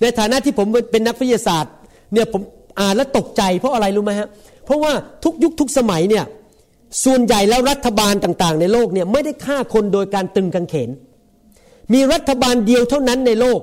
[0.00, 1.74] ในฐานะที่ผมเป็นนักวิทยาศาสตร์
[2.12, 2.42] เนี่ยผม
[2.80, 4.28] อ่านแล้วตกใจเพราะอะไรรู้ไหมฮะ
[4.64, 4.92] เพราะว่า
[5.24, 6.24] ทุกยุคทุกสมัยเนี่ย
[7.04, 10.90] ส่วนใหญ่แล้วรัฐบาลต่างๆ ในโลกเนี่ยไม่ได้ฆ่าคนโดยการตึงกางเขน
[11.92, 13.60] มีรัฐบาลเดียวเท่านั้นในโลก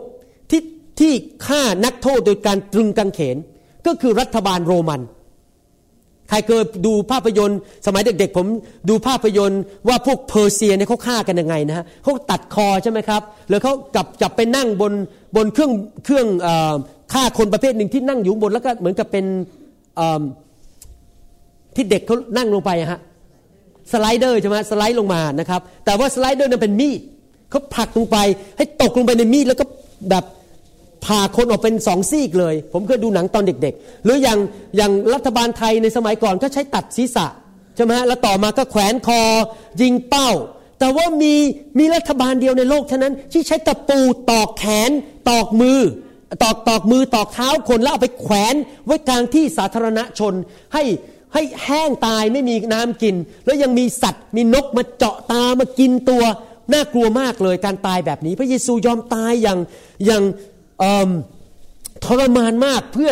[0.49, 0.61] ที่
[0.99, 1.13] ที่
[1.47, 3.37] ฆ่านักโทษโดยการตรึงกางเขน
[3.85, 5.01] ก็คือรัฐบาลโรมัน
[6.29, 8.47] ใครเคยดูภาพยนตร์ สมัยเด็กๆผม
[8.89, 14.93] ดูภาพยนตร์ว่าพวกเพอร์เซียเนี่ยเขาฆ่ากันยังไงนะฮะเขาตัดคอใช่ไหมครับหรือเขากลับจับไปนั่งบน
[15.35, 15.71] บนเครื่อง
[16.05, 16.27] เครื่อง
[17.13, 19.25] ฆ่าคนประเภทหนึ่งที่นั่งอยู่บนแล้วก็เหมือนกับเป็น
[21.75, 22.99] ที่เด็กเขานั่งลงไปฮะ
[23.91, 26.99] slider ใช่ไหมสไลด์ลงมานะครับแต่ว่า slider นั้นเป็นมีด
[27.49, 28.17] เขาผลักลงไป
[28.57, 29.65] ให้ตกลงไปในมีดแล้วก็
[30.09, 30.23] แบบ
[31.07, 34.39] ผ่าคนออกเป็นสองซีกเลย ผมเคยดูหนังตอนเด็ก ๆ หรืออย่าง
[34.77, 37.27] อย่างรัฐบาลไทยในสมัยก่อนก็ใช้ตัดศีรษะ
[37.75, 39.21] ใช่ไหมแล้วต่อมาก็แขวนคอ
[39.81, 40.29] ยิงเป้า
[40.79, 41.35] แต่ว่ามี
[41.79, 43.99] มีรัฐบาลเดียวในโลกเท่านั้น ที่ใช้ตะปู
[44.31, 44.91] ตอกแขน
[45.29, 45.79] ตอกมือ
[46.43, 50.33] ตอกตอกมือตอกเท้าคนแล้วเอาไปแขวนไว้กลางที่สาธารณชน
[50.73, 50.83] ให้
[51.33, 53.15] ให้แห้งตายไม่มีน้ำกิน
[53.45, 56.23] แล้วยังมีสัตว์ มีนกมาเจาะตามากินตัว
[56.73, 59.59] น่ากลัวมากเลยการตายแบบนี้ พระเยซูยอมตายอย่าง
[60.05, 60.23] อย่าง
[62.05, 63.09] ทรมานมากเพื่อ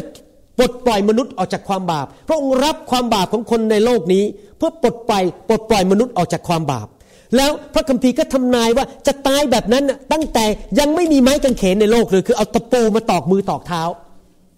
[0.57, 4.23] ปลดปล่อยมนุษย์ออกจากความบาป พระองค์รับความบาปของคนในโลกนี้
[4.57, 6.87] เพื่อปลดปล่อยปลดปล่อยมนุษย์ออกจากความบาป
[7.35, 10.45] แล้วพระคัมภีร์ก็ทำนายว่าจะตายแบบนั้นตั้งแต่
[10.79, 13.81] ยังไม่มีไม้กางเขนในโลกเลยคือเอาตะปูมาตอกมือตอกเท้า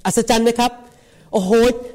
[0.06, 0.72] อัศจรรย์ไหมครับ
[1.34, 1.52] โอ้โห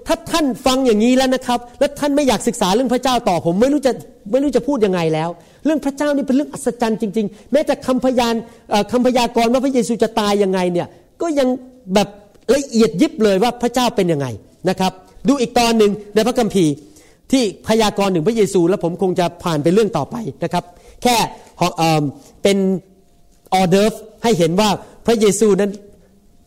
[0.06, 3.92] ถ้าท่านฟังอย่างนี้แล้วนะครับ แล้วท่านไม่อยากศึกษาเรื่องพระเจ้าต่อผมไม่รู้จะ
[4.32, 5.28] ไม่รู้จะพูดยังไงแล้ว
[5.64, 8.34] เรื่องพระเจ้านี่เป็นเรื่องอัศจรรย์จริง ๆ แม้แต่คำพยาน
[8.92, 10.88] คำพยากรณ์ว่าพระเยซูจะตายยังไงเนี่ย
[11.22, 11.48] ก็ยัง
[11.94, 12.08] แบบ
[12.54, 14.26] ละเอียดยิบเลยว่าพระเจ้าเป็นยังไง
[14.68, 14.92] นะครับ
[15.28, 16.72] ดูอีกตอนหนึ่งในพระคัมภีร์
[17.32, 20.64] ที่พยากรณ์ถึงพระเยซู แล้วผมคงจะผ่านไปเรื่องต่อไปนะครับ
[21.02, 21.16] แค่
[22.42, 22.58] เป็น
[23.54, 24.68] ออเดิร์ฟให้เห็นว่า
[25.06, 25.70] พระเยซูนั้น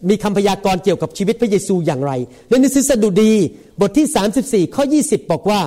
[0.10, 2.12] มีคำพยากรณ์เกี่ยวกับชีวิตพระเยซูอย่างไร
[2.50, 3.32] ในหนังสือสดุดี
[3.82, 5.62] บทที่ 34 ข้อ 20 บอกว่า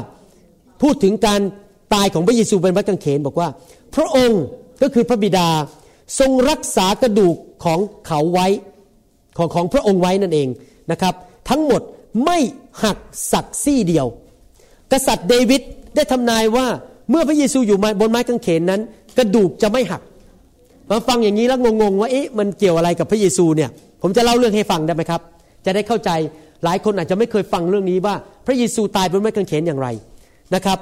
[0.83, 1.41] พูดถึงการ
[1.95, 3.49] ตายของพระเยซูบนพระกางเขนบอกว่า
[3.95, 4.43] พระองค์
[4.83, 5.49] ก็คือพระบิดา
[6.19, 8.47] ทรงรักษากระดูกของเขาไว้
[9.39, 10.49] ของของพระองค์ไว้นั่นเอง
[10.93, 11.15] นะครับ
[11.49, 11.83] ทั้งหมด
[12.25, 12.39] ไม่
[12.85, 12.99] หัก
[13.33, 14.07] สักซี่เดียว
[14.93, 15.63] กษัตริย์เดวิด
[15.97, 16.67] ได้ทำนายว่า
[17.11, 18.81] เมื่อพระเยซูอยู่บนไม้กางเขนนั้น
[19.19, 20.03] กระดูกจะไม่หัก
[20.91, 23.71] มาฟังอย่างนี้แล้วงงๆว่าเอ๊ะมันเกี่ยวอะไรกับพระเยซูเนี่ย
[24.03, 25.21] ผมจะเล่าเรื่องให้ฟังได้ไหมครับ
[25.65, 26.11] จะได้เข้าใจ
[26.65, 28.15] หลายคนอาจจะไม่เคยฟังเรื่องนี้ว่า
[28.47, 29.89] พระเยซูตายบนไม้กางเขนอย่างไร
[30.55, 30.79] นะครับ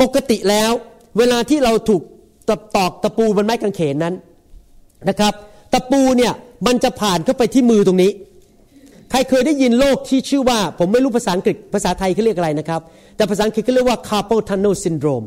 [0.00, 0.70] ปกติแล้ว
[1.18, 2.02] เวลาที่เราถูก
[2.48, 4.14] ตตอกตะปูบนไม้กางเขนนั้น
[5.08, 5.34] นะครับ
[5.72, 6.32] ตะปูเนี่ย
[6.66, 8.10] มันจะผ่านเข้าไปที่มือตรงนี้
[9.10, 12.80] ใครเคยได้ยินโรคที่ชื่อว่า ผมไม่รู้ภาษาอังกฤษภาษาไทยเขาเรียกอะไรนะครับ
[13.16, 15.26] แต่ภาษาอังกฤษเขาเรียกว่า carpal tunnel syndrome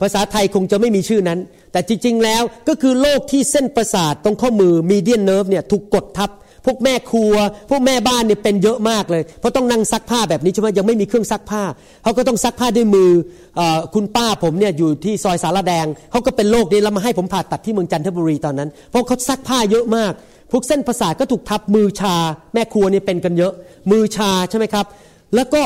[0.00, 1.38] ภาษาไทยคงจะไม่มีชื่อนั้น
[1.72, 6.30] แต่จริง ๆ แล้วก็คือโรคที่เส้นประสาทตรงข้อมือ median nerve เนี่ยถูกกดทับ
[6.66, 7.34] พวกแม่ครัว
[7.70, 11.62] พวกแม่บ้านเนี่ยเป็นเยอะมากเลย เพราะต้องนั่งซักผ้าแบบนี้ใช่ไหมยังไม่มีเครื่องซักผ้า
[12.02, 13.10] เขาก็ต้องซักผ้าด้วยมือ
[13.58, 13.60] อ
[13.94, 20.12] คุณป้าผมเนี่ยอยู่ที่ซอยสารแดงเขาก็เป็นโรคนี้แล้วมาให้ผมผ่าตัดที่เมืองจันทบุรีตอนนั้น เพราะเขาซักผ้าเยอะมาก
[20.52, 22.14] พวกเส้นประสาทก็ถูกทับมือชา
[22.54, 23.52] แม่ครัวเนี่ยเป็นกันเยอะ
[23.90, 24.86] มือชาใช่ไหมครับ
[25.34, 25.62] แล้วก็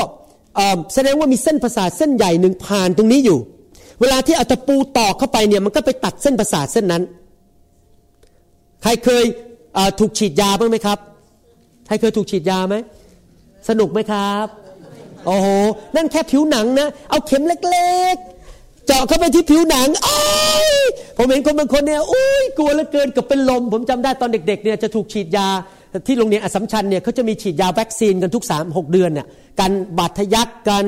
[0.93, 3.39] แสดงว่ามีเส้นประสาทเส้นใหญ่หนึ่งผ่านตรงนี้อยู่
[4.01, 7.03] เวลาที่เอาตะปูตอกเข้าไปเนี่ยมันก็ไปตัดเส้นประสาทเส้นนั้น
[8.81, 9.25] ใครเคย
[9.99, 10.99] ถูกฉีดยาบ้างไหมครับ
[11.87, 12.75] ใครเคยถูกฉีดยาไหม
[13.69, 14.47] สนุกไหมครับ
[15.25, 15.47] โอ้โห
[15.95, 20.17] นั่นแค่ผิวหนังนะเอาเข็มเล็กๆ เจาะเข้าไปที่ผิวหนังอ้
[21.17, 25.47] ผมเห็นคนบางคนเนี่ยอุ้ยกลัวเหลือเกินกับเป็นลม ผมจำได้ตอนเด็กๆเนี่ยจะถูกฉีดยา
[26.07, 29.27] ที่โรงเรียนอสมชัญเนี่ยเขาจะมีฉีดยาวัคซีนกันทุก 3 6 เดือนเนี่ย
[29.59, 30.85] กันบาดทะยักกัน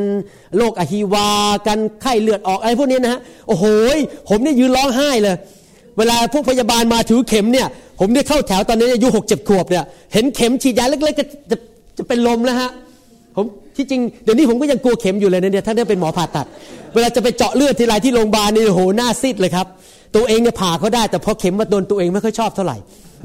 [0.57, 1.29] โรคอหิวา
[1.67, 3.65] กันไข้เลือดออกอะไรพวกนี้นะฮะโอ้โห
[4.29, 5.35] ผมนี่ยืนร้องไห้เลย
[5.97, 7.67] เวลาพวกพยาบาลมาถือเข็มเนี่ย
[7.99, 11.57] ผมได้เข้าแถวตอนนี้อายุหกเจ็ดขวบเนี่ย เห็นเข็มฉีดยาเล็กๆก็จะ
[11.97, 12.69] จะเป็นลมแล้วฮะ
[13.35, 16.45] ผมที่จริงเดี๋ยวนี้ผมก็ยังกลัวเข็มอยู่เลยเนี่ยถ้าได้เป็นหมอผ่าตัด
[16.93, 19.67] เวลาจะไปเจาะเลือดทีไรที่โรงพยาบาลนี่โอ้โหหน้าซีดเลยครับ
[20.15, 22.77] ตัวเองเนี่ยผ่าเขาได้แต่พอเข็มมาโดนตัวเองไม่ค่อยชอบเท่าไหร่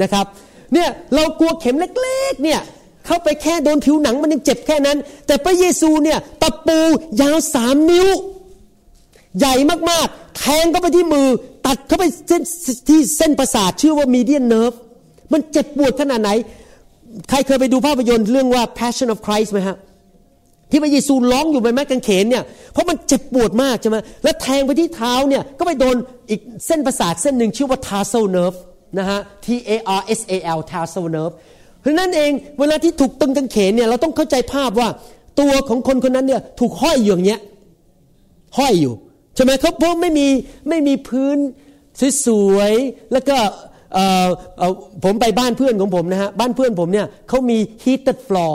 [0.03, 0.25] นะครับ
[0.73, 2.61] เนี่ยเรากลัวเข็มเล็กๆเนี่ย
[3.07, 6.79] เข้าไปแค่โดนผิวหนังมันยังเจ็บแค่นั้น แต่พระเยซูเนี่ยตะปู
[7.21, 8.09] ยาวสามนิ้ว
[9.39, 9.55] ใหญ่
[9.91, 11.29] มากๆ แทงเข้าไปที่มือ
[11.67, 12.05] ตัดเข้าไป
[12.89, 14.73] ที่เส้นประสาทชื่อว่ามีเดียนเนิร์ฟ
[15.33, 16.31] มันเจ็บปวดขนาดไหน
[17.29, 19.77] ใครเคยไปดูภาพยนตร์เรื่องว่า Passion of Christ ไหมฮะ
[20.71, 25.97] ที่พระเยซูร้องอยู่บนไม้กางเขนเนี่ยเพราะมันเจ็บปวดมากใช่ไหมแล้วแทงไปที่เท้าเนี่ยก็ไปโดน
[26.31, 28.59] อีกเส้นประสาทเส้นหนึ่งชื่อว่า tarsal nerve
[28.99, 31.35] นะฮะ T A R S A L tarsal nerve
[31.81, 34.89] เพราะนั้นเองเวลาที่ถูกตึงกางเขนเนี่ยเราต้องเข้าใจภาพว่า
[35.41, 37.41] ตัวของคนคนนั้นเนี่ยถูกห้อยอยู่อย่างเงี้ย
[38.59, 38.95] ห้อยอยู่
[39.35, 40.29] ใช่ไหมเขาเพราะไม่มี
[40.69, 41.37] ไม่มีพื้น
[42.27, 43.37] สวยๆแล้วก็
[45.05, 48.55] ผมไปบ้านเพื่อนของผมนะฮะบ้านเพื่อนผมเนี่ยเขามี heated floor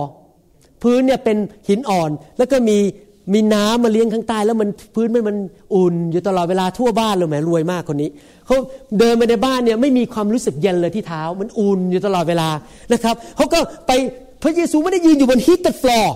[0.83, 1.37] พื้นเนี่ยเป็น
[1.67, 2.77] หินอ่อน แล้วก็มี
[3.33, 5.37] มีน้ำมาเลี้ยงข้างใต้ แล้วมันพื้นมันมัน
[5.75, 8.09] อุ่น อยู่ตลอดเวลาทั่วบ้านเลยแหมรวยมากคนนี้
[8.45, 8.57] เขา
[8.99, 12.49] เดินมาในบ้านเนี่ยไม่มีความรู้สึกเย็นเลยที่เท้า มันอุ่นอยู่ตลอดเวลา
[12.93, 13.91] นะครับเขาก็ไป
[14.43, 16.15] พระเยซูไม่ได้ยืนอยู่บนฮีตฟลอร์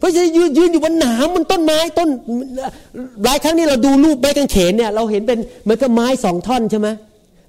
[0.00, 2.08] พระเยซูยืนอยู่บนหนามบนต้นไม้ต้น
[3.24, 6.88] หลายครั้งนี่เราดูรูปใบกางเขนเนี่ยเราเห็นเป็นเหมือนกับไม้สองท่อนใช่ไหม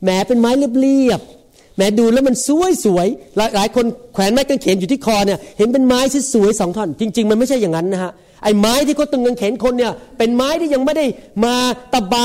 [0.03, 3.07] แหมเป็นไม้เรียบๆแหมดูแล้วมันสวยสวย
[3.55, 5.99] หลายคนแขวนไม้กางเขนอยู่ที่คอเนี่ยเห็นเป็นไม้
[6.33, 8.11] สวยสองท่อน จริง ๆ มันไม่ใช่อย่างนั้นนะฮะ
[8.43, 11.05] ไอ้ไม้ที่เขาตึงกางเขนคนเนี่ยเป็นไม้ที่ยังไม่ได้
[11.45, 11.55] มา
[11.93, 12.15] ตะไบ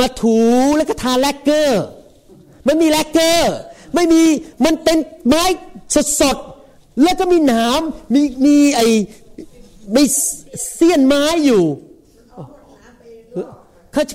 [0.00, 0.38] มาถู
[0.76, 1.82] แล้วก็ทาแลกเกอร์
[2.66, 3.52] มันมีแลกเกอร์
[3.94, 4.22] ไม่มี
[4.64, 4.98] มันเป็น
[5.28, 5.44] ไม้
[5.94, 6.36] สดสด
[7.02, 7.80] แล้วก็มีหนาม
[8.14, 8.86] มีมีไอ้
[9.94, 10.02] มี
[10.74, 11.62] เสี้ยนไม้อยู่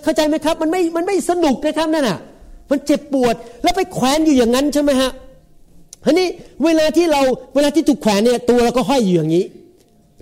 [0.03, 2.19] เข้าใจไหมครับ มันไม่มันไม่สนุกนะครับนั่นน่ะ
[2.69, 5.11] มันเจ็บปวดแล้วไปแขวนอยู่อย่างนั้นใช่ไหมฮะ
[6.05, 6.27] ทีนี้
[6.63, 7.21] เวลาที่เรา
[7.55, 9.45] เวลาที่ถูกแขวนเนี่ยตัวเราก็ห้อยอยู่อย่างนี้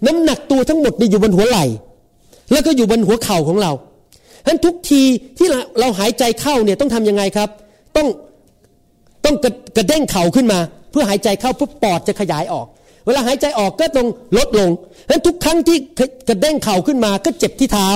[0.05, 1.65] น้ำหนักตัวทั้งหมดนี่อยู่บนหัวไหล่
[2.51, 5.03] แล้วก็อยู่บนหัวเข่าของเราฉะนั้นทุกที
[5.37, 7.49] ที่เราเราหายใจเข้าเนี่ยต้องทํำยังไงครับ
[7.95, 8.07] ต้อง
[9.25, 10.59] ต้องกระกระเด้งเข่าขึ้นมา
[10.91, 12.67] เพื่อหายใจเข้าเพื่อปอดจะขยายออก
[13.05, 14.07] เวลาหายใจออกก็ต้อง
[14.37, 14.69] ลดลง
[15.07, 15.77] ฉะนั้นทุกครั้งที่
[16.27, 17.89] กระเด้งเข่าขึ้นมาก็เจ็บที่เท้า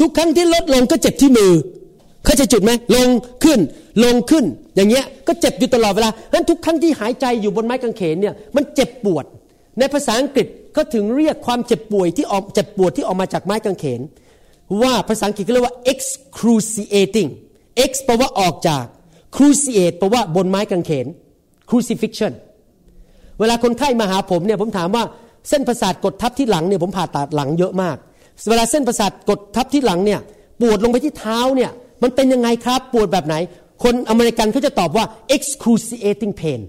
[0.00, 1.52] ทุกครั้งที่ลดลงก็เจ็บที่มือ
[2.24, 3.08] เข้าใจจุดไหมลง
[3.44, 3.60] ขึ้น
[4.04, 4.44] ลงขึ้น
[4.76, 9.24] อย่างเงี้ยก็เจ็บอยู่ตลอดเวลาฉะนั้นทุกครั้งที่หายใจอยู่บนไม้กางเขนเนี่ยมันเจ็บปวด
[9.78, 14.00] ในภาษาอังกฤษก็ถึงเรียกความเจ็บป่วยที่ออกเจ็บปวดที่ออกมาจากไม้กางเขน
[14.82, 17.30] ว่าภาษาอังกฤษก็เรียกว่า excruciating
[17.90, 18.84] x แปลว่าออกจาก
[19.36, 21.06] cruciate แปลว่าบนไม้กางเขน
[21.70, 22.32] crucifixion
[23.40, 25.04] เวลาคนไข้มาหาผมเนี่ยผมถามว่า
[25.48, 27.96] เส้นประสาทกดทับที่หลังเนี่ยผมผ่าตัดหลังเยอะมาก
[28.50, 30.20] เวลาเส้นประสาทกดทับที่หลังเนี่ย
[30.60, 31.70] ปวดลงไปที่เท้าเนี่ย
[32.02, 33.34] มันเป็นยังไงครับปวดแบบไหน
[33.82, 36.60] คนอเมริกันเขาจะตอบว่า excruciating pain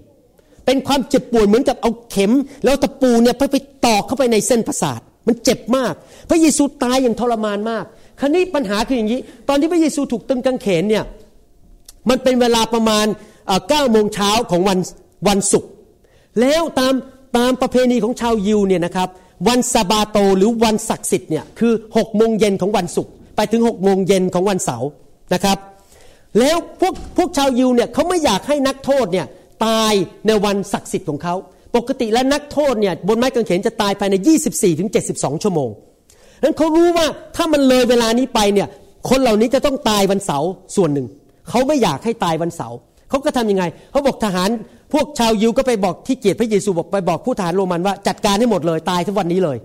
[0.66, 2.32] เป็นความเจ็บปวดเหมือนกับเอาเข็ม
[2.64, 3.56] แล้วตะปูเนี่ยไปไป
[3.86, 5.92] ตอกเข้าไปในเส้นประสาทมันเจ็บมาก
[6.30, 7.84] พระเยซูตายอย่างทรมานมาก
[8.20, 11.04] คราวนี้ปัญหาคืออย่างนี้ ตอนที่พระเยซูถูกตึงกางเขนเนี่ย
[12.08, 13.06] มันเป็นเวลาประมาณ
[13.68, 14.78] เก้าโมงเช้าของวัน
[15.28, 15.70] วันศุกร์
[16.40, 16.94] แล้วตาม
[17.36, 19.08] ตามประเพณีของชาวยิวเนี่ยนะครับ
[19.48, 24.88] วันซาบาโตหรือวันศักดิ์สิทธิ์เนี่ยคือหกโมงเย็นของวันศุกร์ไปถึงหกโมงเย็นของวันเสาร์
[25.34, 25.58] นะครับ
[26.38, 29.26] แล้วพวกพวกชาวยิวเนี่ยเขาไม่อยากให้นักโทษเนี่ย
[29.66, 29.92] ตาย
[30.26, 31.34] ในวันศักดิ์สิทธิ์ของเขา
[31.76, 34.14] ปกติแล้วนักโทษเนี่ยบนไม้กางเขนจะตายภายใน
[34.48, 35.70] 24ถึง72ชั่วโมง
[36.42, 38.68] นั้นเขารู้ว่าถ้ามันเลยเวลานี้ไปเนี่ย
[39.10, 41.06] คนเหล่านี้จะต้องตายวันเสาร์ส่วนหนึ่ง
[41.48, 42.76] เขาไม่อยากให้ตายวันเสาร์
[43.10, 44.48] เขาก็ทํำยังไงเขาบอกทหาร
[44.92, 49.58] พวกชาวยิวก็ไปบอกที่เกียรติพระเยซูบอกไปบอกผู้ทหารโรมันว่าจัดการให้หมดเลยตายทุกวันนี้เลย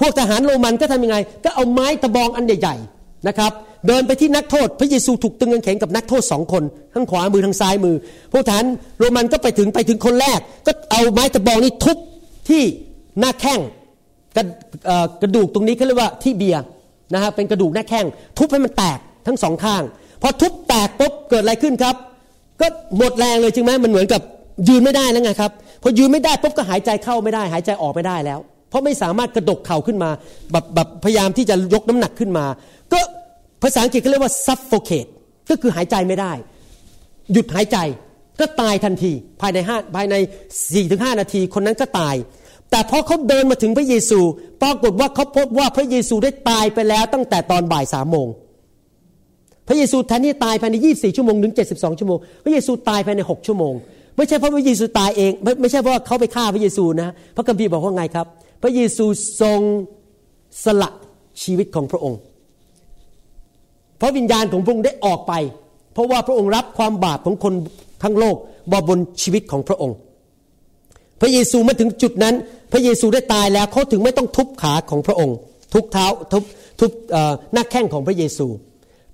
[0.00, 3.52] พวกทหารโรมันก็ทำยังไง ก็เอาไม้ตะบองอันใหญ่ๆนะครับ
[3.86, 6.62] เดินไปที่นักโทษ พระเยซูถูกตึงกางเขนกับนักโทษสองคน
[6.94, 7.96] ทั้งขวามือทั้งซ้ายมือ
[8.32, 8.64] พวกทหาร
[8.98, 11.96] โรมันก็ไปถึงไปถึงคนแรก ก็เอาไม้ตะบองนี้ทุบ
[12.48, 12.62] ที่
[13.20, 13.60] หน้าแข้ง
[14.36, 14.44] กระ
[15.22, 16.56] กระดูกตรงนี้เขาเรียกว่าที่เบีย
[17.14, 18.06] นะฮะเป็นกระดูกหน้าแข้ง
[18.38, 19.82] ทุบให้มันแตกทั้งสองข้าง
[20.22, 21.96] พอทุบแตกปุ๊บเกิดอะไรขึ้นครับ
[22.60, 24.20] ก็หมดแรงเลยจริงไหมมันเหมือนกับ
[24.68, 25.50] ยืนไม่ได้แล้วไงครับ
[25.82, 30.10] พอยืนไม่ได้ปุ๊บก็หายใจเข้าไม่ได้ หายใจออกไม่ได้แล้ว เพราะไม่สามารถกระดกเข่าขึ้นมา
[30.52, 32.46] แบบแบบพยายามที่จะยกน้ำหนักขึ้นมา
[32.92, 32.98] ก็
[33.62, 35.10] ภาษาอังกฤษเขาเรียกว่า suffocate
[35.50, 36.32] ก็คือหายใจไม่ได้
[37.32, 37.78] หยุดหายใจ
[38.40, 40.14] ก็ตายทันทีภายในห้าภายใน
[40.72, 42.14] สี่ถึงห้านาทีคนนั้นก็ตาย
[42.70, 44.20] แต่พอเขาเดินมาถึงพระเยซู
[44.62, 48.28] ปรากฏว่าเขาพบว่าพระเยซูได้ตายไปแล้วตั้งแต่ตอนบ่ายสามโมง
[49.72, 53.74] พระเยซูแทนที่ตายภายในยี่สี่ชั่วโมงถึงเจ็ดสิบสองชั่วโมง พระเยซูตายภายในหกชั่วโมง
[54.16, 58.26] ไม่ใช่เพราะพระเยซูตายเอง ไม่ไม่ใช่เพราะเขาไปฆ่าพระเยซูนะ พระคัมภีร์บอกว่าไงครับ
[58.62, 59.04] พระเยซู
[59.40, 59.60] ทรง
[60.64, 60.90] สละ
[61.42, 62.18] ชีวิตของพระองค์
[64.00, 65.32] พระวิญญาณของพระองค์ได้ออกไป
[65.92, 67.54] เพราะว่าพระองค์รับความบาปของคน
[68.02, 68.36] ทั้งโลก
[68.72, 69.96] บอบนชีวิตของพระองค์
[71.20, 72.34] พระเยซูมาถึงจุดนั้น
[72.72, 75.36] พระเยซูได้ตายแล้วเขาถึงไม่ต้องทุบขาของพระองค์
[75.72, 76.42] ทุบเท้าทุบ
[76.80, 76.90] ทุบ
[77.52, 78.46] หน้าแข้งของพระเยซู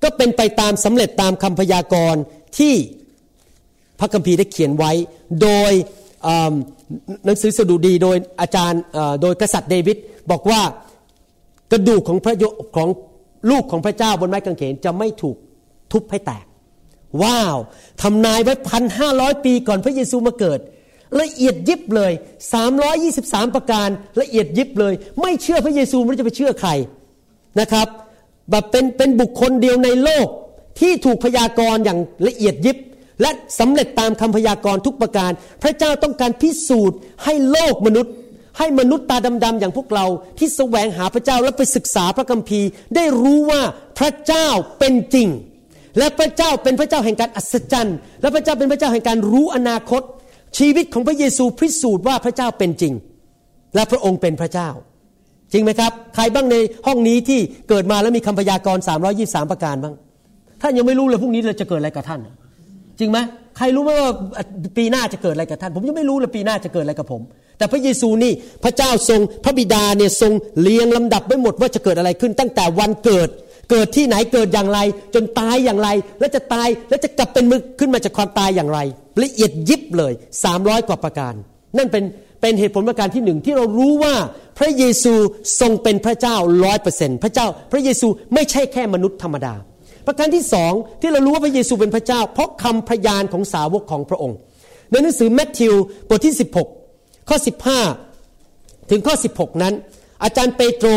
[0.03, 2.23] ก็เป็นไปตามสำเร็จตามคำพยากรณ์
[2.59, 2.75] ที่
[3.99, 4.93] พระคัมภีร์ได้เขียนไว้
[5.43, 5.73] โดย
[7.25, 8.83] หนังสือสดุดีโดยอาจารย์
[9.23, 9.97] โดยกษัตริย์เดวิด
[10.31, 10.61] บอกว่า
[11.73, 12.45] กระดูกของพระย
[12.77, 12.89] ของ
[13.51, 15.37] ลูกของพระเจ้าบนไม้กางเขนจะไม่ถูก
[15.93, 16.47] ทุบให้แตก
[17.23, 17.57] ว้าว
[18.03, 20.61] ทำนายไว้พันห้าร้อยปีก่อนพระเยซูมาเกิด
[21.21, 22.13] ละเอียดยิบเลย
[22.85, 23.89] 323 ประการ
[24.21, 26.71] ละเอียดยิบเลย ไม่เชื่อพระเยซูไม่จะไปเชื่อใคร
[27.61, 27.89] นะครับ
[28.51, 30.27] แบบเป็นเป็นบุคคลเดียวในโลก
[30.81, 32.77] ที่ถูกพยากรณ์อย่างละเอียดยิบ
[33.21, 35.31] และสำเร็จตามคำพยากรณ์ทุกประการ
[35.63, 38.15] พระเจ้าต้องการพิสูจน์ให้โลกมนุษย์
[38.59, 40.07] ให้มนุษย์ตาดำๆอย่างพวกเรา
[40.39, 43.63] ที่แสวงหาพระเจ้าและไปศึกษาพระคัมภีร์ ได้รู้ว่า
[43.99, 45.29] พระเจ้าเป็นจริง
[45.99, 50.03] และพระเจ้าเป็นพระเจ้าแห่งการอัศจรรย์และพระเจ้าเป็นพระเจ้าแห่งการรู้อนาคต
[50.59, 52.95] ชีวิตของพระเยซูพิสูจน์ว่าพระเจ้าเป็นจริง
[53.75, 54.69] และพระองค์เป็นพระเจ้า
[55.57, 58.83] ริงไหมครับ ใครบ้างในห้องนี้ที่เกิดมาแล้วมีคำพยากรณ์
[59.16, 59.95] 323 ประการบ้าง
[60.62, 62.21] ท่านยังไม่รู้เลยพรุ่งนี้เราจะเกิดอะไรกับท่าน
[62.99, 63.19] จริงไหม
[63.57, 64.11] ใครรู้ไหมว่า
[64.79, 67.23] ปีหน้าจะเกิดอะไรกับท่าน ผมยังไม่รู้เลยปีหน้าจะเกิดอะไรกับผม
[67.59, 68.33] แต่พระเยซูนี่
[68.64, 73.29] พระเจ้าทรงพระบิดาเนี่ยทรงเลียงลำดับไว้หมดว่าจะเกิดอะไรขึ้น ตั้งแต่วันเกิด
[73.71, 74.79] เกิดที่ไหนเกิดอย่างไร
[75.14, 75.88] จนตายอย่างไร
[76.21, 78.79] แล้วจะตายแล้วจะกลับเป็นมึกขึ้นมาจากความตายอย่างไร
[79.23, 80.12] ละเอียดยิบเลย
[80.45, 81.35] สามร้อยกว่าประการ
[81.79, 82.05] นั่นเป็น
[82.40, 84.14] เป็นเหตุผลประการที่หนึ่งที่เรารู้ว่า
[84.59, 85.14] พระเยซู
[85.61, 89.55] ทรงเป็นพระเจ้าร้อยเปอร์เซ็นต์พระเจ้าพระเยซูไม่ใช่แค่มนุษย์ธรรมดา
[90.07, 94.37] ประการที่สองที่เรารู้ว่าพระเยซูเป็นพระเจ้า เพราะคำพยานของสาวกของพระองค์
[94.90, 95.75] ในหนังสือแมทธิว
[96.09, 96.35] บทที่
[96.81, 97.37] 16 ข้อ
[98.14, 99.75] 15 ถึงข้อ 16 นั้น
[100.22, 100.88] อาจารย์เปโตร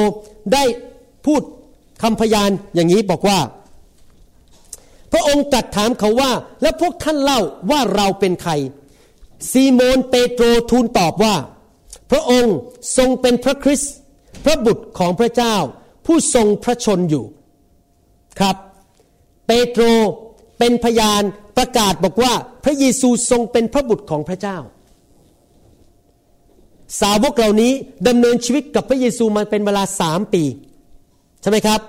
[0.53, 0.63] ได้
[1.25, 1.41] พูด
[2.03, 3.39] คำพยานอย่างนี้บอกว่า
[5.11, 7.39] พระองค์ตรัสถามเขาว่า แล้วพวกท่านเล่า
[7.71, 8.51] ว่าเราเป็นใคร
[9.51, 11.35] ซีโมนเปโตรทูลตอบว่า
[12.11, 12.55] พระองค์
[12.97, 13.93] ทรงเป็นพระคริสต์
[14.45, 15.55] พระบุตรของพระเจ้า
[16.05, 17.25] ผู้ทรงพระชนอยู่
[18.39, 18.55] ครับ
[19.47, 19.83] เปโตร
[20.59, 21.23] เป็นพยาน
[21.57, 24.57] ประกาศบอกว่า พระเยซูทรงเป็นพระบุตรของพระเจ้า
[27.01, 27.71] สาวกเหล่านี้
[28.07, 30.43] ดำเนินชีวิตกับพระเยซูมาเป็นเวลาสามปี
[31.41, 31.81] ใช่ไหมครับ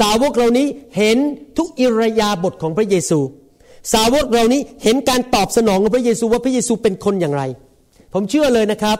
[0.00, 1.16] สาวกเหล่านี้เห็น
[1.56, 3.18] ทุกอิรยาบทของพระเยซู
[3.92, 7.42] สาวกเหล่านี้เห็นการตอบสนองของพระเยซูว่าพระเยซูเป็นคนอย่างไร
[8.14, 8.98] ผมเชื่อเลยนะครับ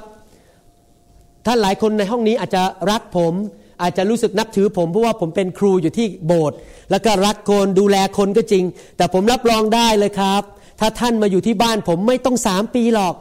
[1.47, 3.35] ท่านหลายคนในห้องนี้อาจจะรักผม
[3.83, 6.57] อาจจะรู้สึกนับถือผมเพราะว่าผมเป็นครูอยู่ที่โบสถ์
[6.91, 8.65] แล้วก็รักคนดูแลคนก็จริง
[8.97, 10.43] แต่ผมรับรองได้เลยครับ
[10.81, 13.15] ถ้าท่านมาอยู่ที่บ้านผมไม่ต้องสามปีหรอก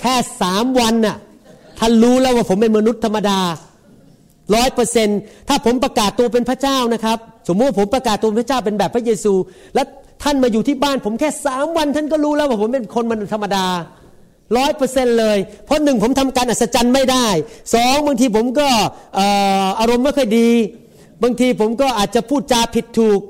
[0.00, 1.16] แค่สามวันน่ะ
[1.78, 3.38] ท่านรู้แล้วว่าผมเป็นมนุษย์ธรรมดา
[4.54, 5.08] ร้อยเปอร์เซน
[5.48, 9.34] ถ้าผมประกาศตัวเป็นพระเจ้านะครับ สมมติว่าผมประกาศตัวเป็นพระเจ้าเป็นแบบพระเยซู
[9.74, 9.82] และ
[10.22, 13.66] ท่านมาอยู่ที่บ้านผมแค่สามวัน ท่านก็รู้แล้วว่าผมเป็นคนมนุษย์ธรรมดา
[14.56, 17.26] ร้อยเปอร์เซ็นเลย เพราะหนึ่งผมทำการอัศจรรย์ไม่ได้
[17.74, 18.68] สองบางทีผมก็
[19.80, 20.48] อารมณ์ไม่ค่อยดี
[21.22, 23.20] บางทีผมก็อาจจะพูดจาผิดถูก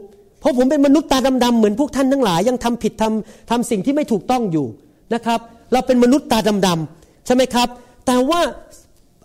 [0.40, 4.66] เพราะผมเป็นมนุษย์ตาดำๆเหมือนพวกท่านทั้งหลาย ยังทำผิดทำทำสิ่งที่ไม่ถูกต้องอยู่
[5.14, 5.40] นะครับ
[5.72, 7.68] เราเป็นมนุษย์ตาดำๆใช่ไหมครับ
[8.07, 8.40] แต่ว่า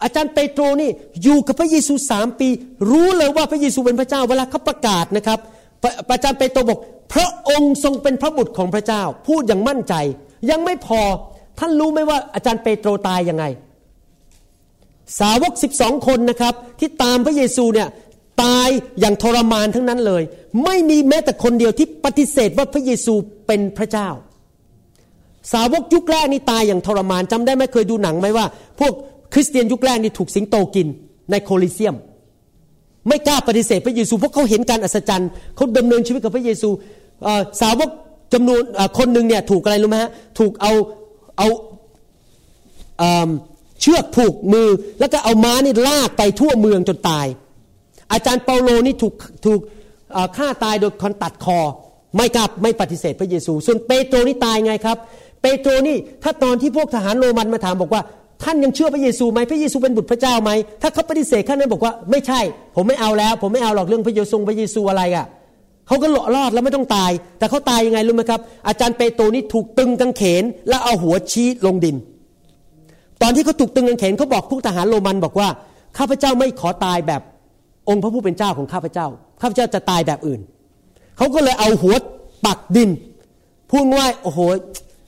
[0.04, 0.90] อาจารย์เปโตรนี่
[1.24, 2.48] อยู่กับพระเยซูสามปี
[2.92, 5.40] รู้เลยว่าพระเยซูเป็นพระเจ้าเวลาเขาประกาศนะครับ
[6.12, 6.80] อาจารย์เปโตรบอก
[7.14, 9.94] พระองค์ทรงเป็นพระบุตรของพระเจ้า พูดอย่างมั่นใจ
[10.50, 11.02] ยังไม่พอ
[11.60, 13.46] ท่านรู้ไหมว่าอาจารย์เปโตรตายยังไง
[15.20, 17.90] สาวกสิบองคนนะครับ ที่ตามพระเยซูเนี่ย
[18.44, 20.24] ตายอย่างทรมานทั้งนั้นเลย
[20.64, 23.14] ไม่มีแม้แต่คนเดียวที่ปฏิเสธว่าพระเยซู
[23.48, 24.10] เป็นพระเจ้า
[25.54, 28.46] สาวกยุคแรกนี่ตายอย่างทรมานจำได้ไหมเคยดูหนังไหมว่า
[28.80, 28.94] พวก
[29.34, 30.88] คริสเตียนยุคแรกนี่ถูกสิงโตกิน
[31.32, 31.96] ในโคลิเซียม
[33.08, 36.70] ไม่กล้าปฏิเสธพระเยซูเพราะเขาเห็นการอัศจรรย์เขาดำเนินชีวิตกับพระเยซู
[37.62, 37.90] สาวก
[38.34, 38.62] จำนวน
[38.98, 40.74] คนหนึ่งเนี่ยถูกอะไรรู้ไหมฮะถูกเอา
[41.38, 41.48] เอา
[43.82, 47.28] เชือกผูกมือ แล้วก็เอาม้านี่ลากไปทั่วเมืองจนตาย
[48.12, 49.14] อาจารย์เปาโลนี่ถูก
[49.46, 49.60] ถูก
[50.38, 51.60] ฆ่าตายโดยคนตัดคอ
[52.18, 54.98] ไม่กลับไม่ปฏิเสธพระเยซู ส่วนเปโตรนี่ตายไงครับ
[55.42, 58.02] เปโตรนี่ถ้าตอนที่พวกทหารโรมันมาถามบอกว่า
[58.44, 62.40] ท่านยังเชื่อพระเยซูไหมพระเยซูเป็นบุตรพระเจ้าไหมถ้าเขาปฏิเสธข้านั้นบอกว่าไม่ใช่
[62.76, 65.26] ผมไม่เอาแล้ว ผมไม่เอาหรอกเรื่องพระเยซูพระเยซูอะไรอะ่ะ
[65.88, 71.96] เขาก็หลอรอดแล้วไม่ต้องตาย แต่เขาตายยังไงรู้ไหมครับ อาจารย์เปโตรนี่ถูกตึงกางเขน แล้วเอาหัวชี้ลงดิน
[73.22, 75.48] ตอนที่เขาถูกตึงกางเขนเขาบอกพวกทหารโรมันบอกว่า
[75.98, 77.22] ข้าพเจ้าไม่ขอตายแบบ
[77.90, 79.08] องค์พระผู้เป็นเจ้าของข้าพเจ้า
[79.42, 80.42] ข้าพเจ้าจะตายแบบอื่น
[81.18, 81.96] เขาก็เลยเอาหัว
[82.46, 82.90] ปักดิน
[83.72, 84.40] พูดว่าโอ้โห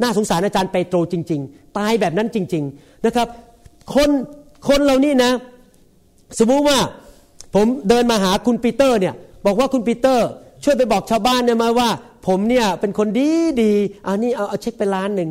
[0.02, 3.28] น่าสงสารอาจารย์เปโตรจริง ๆ ตายแบบนั้นจริง ๆนะครับ
[3.96, 4.10] คน
[4.70, 5.32] คนเรานี่นะ
[6.40, 6.78] สมมุติว่า
[7.56, 9.14] ผมเดินมาหาคุณปีเตอร์เนี่ย
[9.46, 10.28] บอกว่าคุณปีเตอร์
[10.64, 11.90] ช่วยไปบอกชาวบ้านเนี่ยมาว่า
[12.28, 13.30] ผมเนี่ยเป็นคนดี
[13.62, 13.74] ดี
[14.08, 15.30] อันนี้เอาเอาเช็คไปล้านหนึ่ง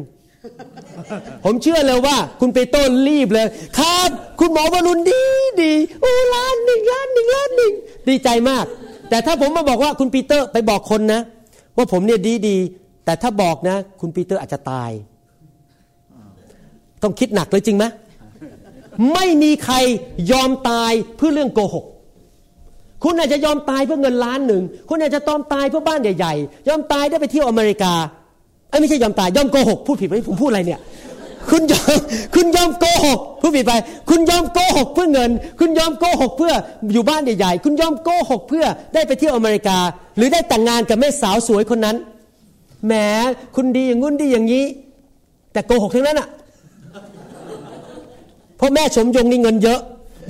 [1.45, 3.47] ผมเชื่อเลยว่า คุณไปต้นรีบเลย
[3.79, 5.23] ครับ คุณหมอวรุณดี
[5.63, 7.73] ดีโอ้ล้านหนึ่งล้านหนึ่งล้านหนึ่ง
[8.09, 8.65] ดีใจมาก
[9.09, 11.21] แต่ถ้าผมมาบอกว่าคุณปีเตอร์ไปบอกคนนะ
[11.77, 12.57] ว่าผมเนี่ยดีดี
[13.09, 14.91] แต่ถ้าบอกนะ คุณปีเตอร์อาจจะตาย
[17.03, 17.85] ต้องคิดหนักเลยจริงไหม
[19.15, 19.75] ไม่มีใคร
[20.33, 21.85] ยอมตายเพื่อเรื่องโกหก
[23.05, 27.93] คุณอาจจะยอมตายเพื่อเงินล้านหนึ่ง คุณอาจจะตอมตายเพื่อบ้านใหญ่ๆ ยอมตายได้ไปเที่ยวอเมริกา
[28.71, 30.81] ไอ้ไม่ใช่ยอมตาย ยอมโกหก พูดผิดไปผมพูดอะไรเนี่ย
[31.51, 31.99] คุณยอม
[32.35, 33.73] คุณยอมโกหก พูดผิดไป
[34.11, 36.53] คุณยอมโกหกเพื่อเงิน คุณยอมโกหกเพื่อ
[36.93, 39.79] อยู่บ้านใหญ่ๆ คุณยอมโกหกเพื่อได้ไปเที่ยวอเมริกา
[40.17, 41.99] หรือได้แต่งงานกับแม่สาวสวยคนนั้น
[42.87, 42.93] แหม
[43.57, 44.65] คุณดีอย่างงุ้นดีอย่างนี้
[45.53, 46.29] แต่โกหกทั้งนั้นอะ
[48.57, 49.81] เพราะแม่สมยงนี่เงินเยอะ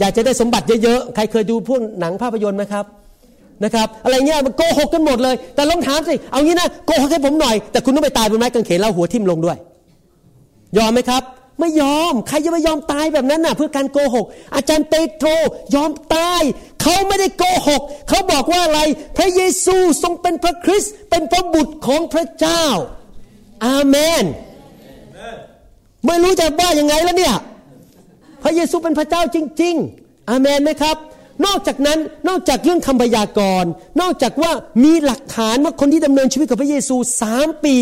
[0.00, 2.84] อยากจะได้สมบัติเยอะๆใครเคยดูพวกหนังภาพยนตร์ไหมครับ
[3.64, 9.56] นะครับอะไรเงี้ยมันโกหกกันหมดเลย แต่ลองถามสิเอางี้นะโกหกให้ผมหน่อยแต่คุณต้องไปตายบนไม้กางเขนแล้วหัวทิ่มลงด้วย
[10.78, 11.22] ยอมไหมครับ
[11.60, 15.28] ไม่ยอม ใครจะไม่ยอมตายแบบนั้นน่ะ เพื่อการโกหก อาจารย์เปโตร
[15.74, 16.42] ยอมตาย
[16.82, 18.80] เขาไม่ได้โกหก เขาบอกว่าอะไร
[19.16, 22.64] พระเยซูทรงเป็นพระคริสต์เป็นพระบุตรของพระเจ้า
[23.66, 24.24] อาเมน
[26.06, 27.36] ไม่รู้จะว่ายังไงแล้วเนี่ย
[28.42, 30.96] พระเยซูเป็นพระเจ้าจริง ๆ อาเมนไหมครับ
[31.46, 33.70] นอกจากนั้นนอกจากเรื่องคำพยากรณ์
[34.00, 34.52] นอกจากว่า
[34.84, 37.74] มีหลักฐานว่าคนที่ดำเนินชีวิตกับพระเยซูสามปี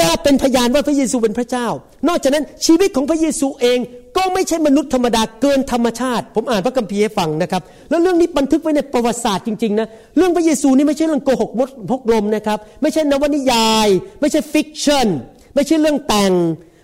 [0.00, 1.66] กล้าเป็นพยานว่าพระเยซูเป็นพระเจ้า
[2.08, 3.78] นอกจากนั้นชีวิตของพระเยซูเอง
[4.16, 13.88] ก็ไม่ใช่มนุษย์ธรรมดาเกินธรรมชาติ ผมอ่านพระคัมภีร์ให้ฟังนะครับ แล้วเรื่องนี้บันทึกไว้ในประวัติศาสตร์จริงๆนะ เรื่องพระเยซูนี่ไม่ใช่เรื่องโกหกมดพกลมนะครับ ไม่ใช่นวนิยาย
[14.20, 15.08] ไม่ใช่ fiction
[15.54, 16.32] ไม่ใช่เรื่องแต่ง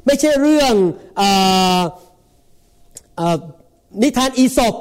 [0.07, 0.75] ไม่ใช่เรื่อง
[4.03, 4.75] นิทานอีศบ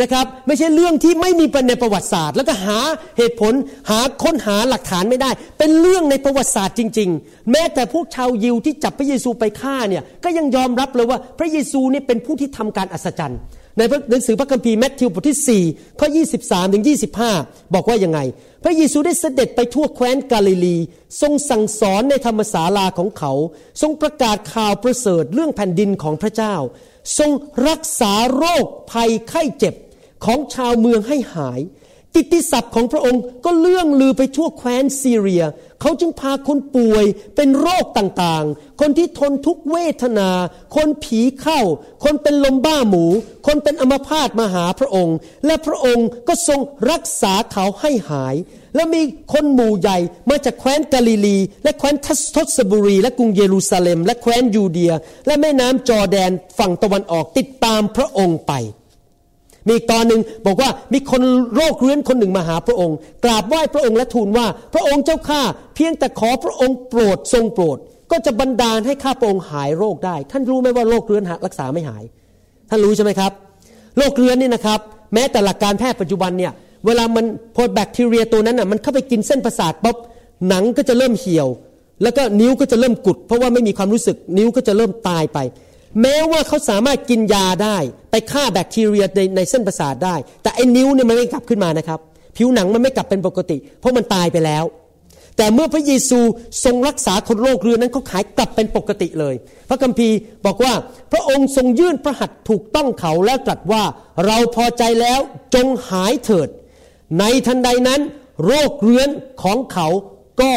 [0.00, 2.78] นะครับไม่ใช่เรื่องที่ไม่มีในประวัติศาสตร์ แล้วก็หา
[3.18, 3.52] เหตุผล
[3.90, 13.40] หาค้นหาหลักฐานไม่ได้ เป็นเรื่องในประวัติศาสตร์จริง ๆ แม้แต่พวกชาวยิวที่จับพระเยซูไปฆ่าเนี่ยก็ยังยอมรับเลยว่าพระเยซูนี่เป็นผู้ที่ทำการอัศจรรย์
[13.78, 16.08] ในหนังสือพระคัมภีร์แมทธิวบทที่4ข้อ
[16.40, 16.84] 23ถึง
[17.28, 18.20] 25 บอกว่ายังไง
[18.64, 20.76] พระเยซูได้เสด็จไปทั่วแคว้นกาลิลี
[21.20, 23.32] ทรงสั่งสอนในธรรมศาลาของเขา
[23.82, 26.54] ทรงประกาศข่าวประเสริฐเรื่องแผ่นดินของพระเจ้า
[27.18, 27.30] ทรง
[27.68, 29.74] รักษาโรคภัยไข้เจ็บ
[30.24, 31.60] ของชาวเมืองให้หาย
[32.14, 35.44] กิตติศัพท์ของพระองค์ก็เลื่องลือไปทั่วแคว้นซีเรีย
[35.80, 37.04] เขาจึงพาคนป่วย
[37.36, 40.30] เป็นโรคต่างๆ คนที่ทนทุกเวทนา
[40.76, 41.60] คนผีเข้า
[42.04, 43.04] คนเป็นลมบ้าหมู
[43.46, 45.16] คนเป็นอัมพาตมาหาพระองค์
[45.46, 46.60] และพระองค์ก็ทรง
[46.90, 48.34] รักษาเขาให้หาย
[48.74, 49.02] และมี
[49.32, 49.98] คนหมู่ใหญ่
[50.30, 51.94] มาจากแคว้นกาลิลี และแคว้น
[52.36, 54.92] ทัศบุรี และกรุงเยรูซาเล็ม และแคว้นยูเดีย
[55.26, 58.52] และแม่น้ำจอแดนฝั่งตะวันออกติดตามพระองค์ไป
[59.66, 61.22] มีอีกตอนหนึ่งบอกว่ามีคน
[61.54, 65.42] โรคเรื้อนคนหนึ่งมาหาพระองค์ กราบไหว้พระองค์และทูลว่า พระองค์เจ้าข้า
[65.74, 67.78] เพียงแต่ขอพระองค์โปรดทรงโปรด
[68.10, 72.02] ก็จะบันดาลให้ข้าพระองค์หายโรคได้ ท่านรู้ไหมว่าโรคเรื้อนรักษาไม่หาย
[72.70, 73.32] ท่านรู้ใช่ไหมครับ
[73.98, 74.80] โรคเรื้อนนี่นะครับ
[75.14, 76.52] แม้แต่หลักการแพทย์ปัจจุบันเนี่ย
[76.86, 77.24] เวลามัน
[77.56, 79.96] พอแบคทีเรียตัวนั้นอะมันเข้าไปกินเส้นประสาทปุ๊บ
[80.48, 81.48] หนังก็จะเริ่มเหี่ยว
[82.02, 85.38] แล้วก็นิ้วก็จะเริ่มกุด เพราะว่าไม่มีความรู้สึกนิ้วก็จะเริ่มตายไป
[86.02, 87.78] แม้ว่าเขาสามารถกินยาได้
[88.10, 92.00] ไปฆ่าแบคทีเรียในในเส้นประสาทได้ แต่ไอ้นิ้วเนี่ยมันไม่กลับขึ้นมานะครับ
[92.36, 94.64] ผิวหนังมันไม่กลับเป็นปกติ เพราะมันตายไปแล้ว
[95.36, 96.20] แต่เมื่อพระเยซู
[96.64, 99.34] ทรงรักษาคนโรคเรื้อนนั้นเขาขายกลับเป็นปกติเลย
[99.68, 100.16] พระคัมภีร์
[100.46, 100.72] บอกว่า
[101.12, 103.82] พระองค์ทรงยื่นพระหัตถ์ถูกต้องเขาแล้วตรัสว่า
[104.26, 105.20] เราพอใจแล้ว
[105.54, 106.48] จงหายเถิด
[107.18, 108.00] ในทันใดนั้น
[108.46, 109.10] โรคเรื้อน
[109.42, 109.88] ของเขา
[110.40, 110.52] ก็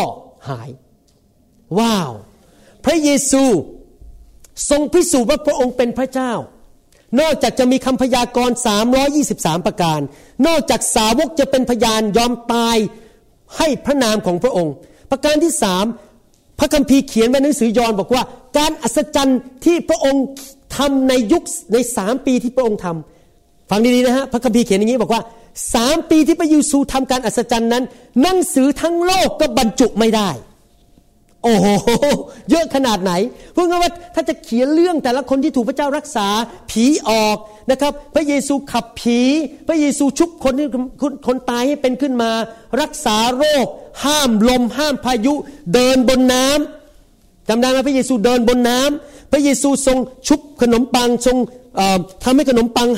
[0.49, 0.69] หาย
[1.79, 2.11] ว้าว
[2.85, 3.43] พระเยซู
[4.69, 6.33] ทรงพิสูจน์ว่าพระองค์เป็นพระเจ้า
[7.19, 8.57] นอกจากจะมีคำพยากรณ์
[9.11, 9.99] 323 ประการ
[10.47, 12.77] นอกจากสาวกจะเป็นพยานยอมตาย
[13.57, 14.73] ให้พระนามของพระองค์
[15.11, 15.85] ประการที่สาม
[16.59, 18.23] พระคัมภีร์เขียนไว้ในหนังสือยอห์นบอกว่า
[18.57, 20.23] การอัศจรรย์ที่พระองค์
[20.77, 21.43] ทำในยุค
[21.73, 25.21] ในสามปีที่พระองค์ทำฟังดีๆนะฮะพระคัมภีร์เขียนอย่างนี้บอกว่า
[25.73, 27.83] สามปีที่พระเยซูทำการอัศจรรย์นั้น
[28.21, 30.29] หนังสือทั้งโลกก็บรรจุไม่ได้
[31.47, 31.67] โอ้โห
[32.49, 33.11] เยอะขนาดไหน
[33.55, 36.27] พูดง่ายว่าถ้าจะเขียนเรื่องแต่ละคนที่ถูกพระเจ้ารักษา
[36.71, 37.37] ผีออก
[37.71, 39.19] นะครับ พระเยซูขับผี
[39.67, 40.67] พระเยซูชุบคนที่
[41.27, 42.31] คนตายให้เป็นขึ้นมา
[42.81, 43.65] รักษาโรค
[44.03, 45.33] ห้ามลม ห้ามพายุ
[45.73, 51.37] เดินบนน้ำจำได้ไหมพระเยซูเดินบนน้ำพระเยซูทรงชุบขนมปังทรง
[52.23, 52.89] ทำให้ขนมปัง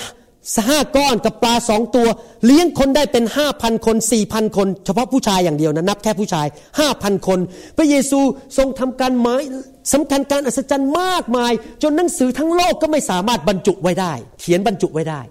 [0.69, 2.07] ห้าก้อนกับปลาสองตัว
[2.45, 6.47] เลี้ยงคนได้เป็นห้าพันคนสี่พันคน เฉพาะผู้ชายอย่างเดียวนะนับแค่ผู้ชาย
[6.79, 7.39] ห้าพันคน
[7.77, 8.19] พระเยซู
[8.57, 9.35] ทรงทำการไม้
[9.93, 11.51] สำคัญการอัศจรรย์มากมาย
[11.83, 15.21] จนหนังสือทั้งโลกก็ไม่สามารถบรรจุไว้ได้ เขียนบรรจุไว้ได้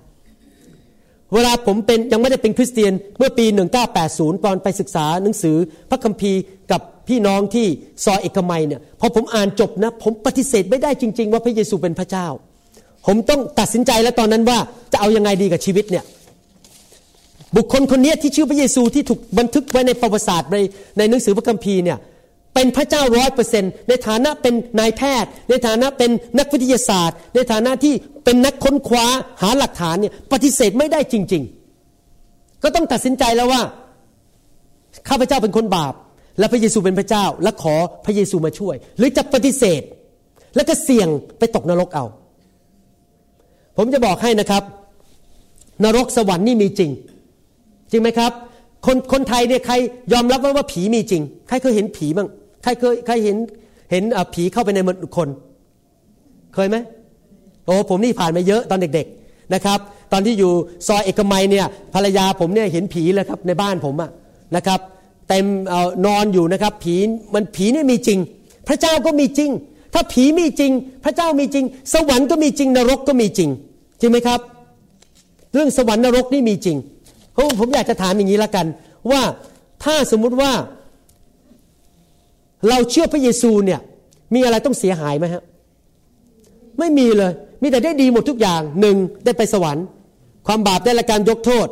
[1.34, 3.46] เวลาผมเป็นยังไม่ได้เป็นคริสเตียนเมื่อปี
[3.96, 5.56] 1980 ตอนไปศึกษาหนังสือ
[5.90, 6.40] พระคัมภีร์
[6.72, 7.66] กับพี่น้องที่
[8.04, 12.26] ซอยเอกมัยเนี่ยพอผมอ่านจบนะ ผมปฏิเสธไม่ได้จริง ๆ ว่าพระเยซูเป็นพระเจ้า
[13.06, 14.58] ผมต้องตัดสินใจแล้วตอนนั้นว่า
[14.92, 16.04] จะเอายังไงดีกับชีวิตเนี่ย
[17.56, 20.56] บุคคลคนนี้ที่ชื่อพระเยซูที่ถูกบันทึกไว้ในประวัติศาสตร์ใน
[20.98, 21.98] ในหนังสือพระคัมภีร์เนี่ย
[22.54, 27.94] เป็นพระเจ้าร้อยเปอร์เซ็นต์ในฐานะเป็นนายแพทย์ ในฐานะเป็นนักวิทยาศาสตร์ ในฐานะที่
[28.24, 29.06] เป็นนักค้นคว้า
[29.42, 31.42] หาหลักฐานเนี่ยปฏิเสธไม่ได้จริง
[32.02, 33.62] ๆ ก็ต้องตัดสินใจแล้วว่า
[35.08, 35.94] ข้าพเจ้าเป็นคนบาป
[36.38, 37.74] และพระเยซูเป็นพระเจ้า และขอ
[38.04, 39.82] พระเยซูมาช่วย หรือจะปฏิเสธ
[40.56, 42.04] แล้วก็เสี่ยงไปตกนรกเอา
[43.78, 44.62] ผมจะบอกให้นะครับ
[45.84, 46.90] นรกสวรรค์นี่มีจริง
[47.90, 48.32] จริงไหมครับ
[48.86, 49.74] คนคนไทยเนี่ยใคร
[50.12, 52.28] ยอมรับว่าว่าผีมีจริง ใครเคยเห็นผีบ้าง
[52.62, 53.36] ใครเคยใครเห็น
[53.90, 54.04] เห็น
[54.34, 55.28] ผีเข้าไปในมนุษย์คน
[56.54, 56.76] เคยไหม
[57.66, 59.78] โอ้ผมนี่ผ่านมาเยอะตอนเด็ก ๆนะครับ
[60.12, 60.52] ตอนที่อยู่
[60.86, 64.10] ซอยเอกมัยเนี่ยภรรยาผมเนี่ยเห็นผีเลยครับในบ้านผมอะ
[64.56, 64.80] นะครับ
[65.28, 65.46] เต็ม
[66.06, 66.94] นอนอยู่นะครับ ผี
[67.34, 68.18] มันผีนี่มีจริง
[68.68, 69.50] พระเจ้าก็มีจริง
[69.94, 70.72] ถ้าผีมีจริง
[71.04, 73.50] พระเจ้ามีจริง สวรรค์ก็มีจริง นรกก็มีจริง
[74.00, 74.40] จริงไหมครับ
[75.52, 76.76] เรื่องสวรรค์นรกนี่มีจริง
[77.60, 78.66] ผมอยากจะถามอย่างนี้ละกัน
[79.10, 79.22] ว่า
[79.84, 80.52] ถ้าสมมุติว่า
[82.68, 83.80] เราเชื่อพระเยซูเนี่ย
[84.34, 85.42] มีอะไรต้องเสียหายไหมฮะ
[86.78, 87.32] ไม่มีเลย
[87.62, 89.84] มีแต่ได้ดีหมดทุกอย่างหนึ่งได้ไปสวรรค์
[90.46, 91.68] ความบาปได้ละการยกโทษ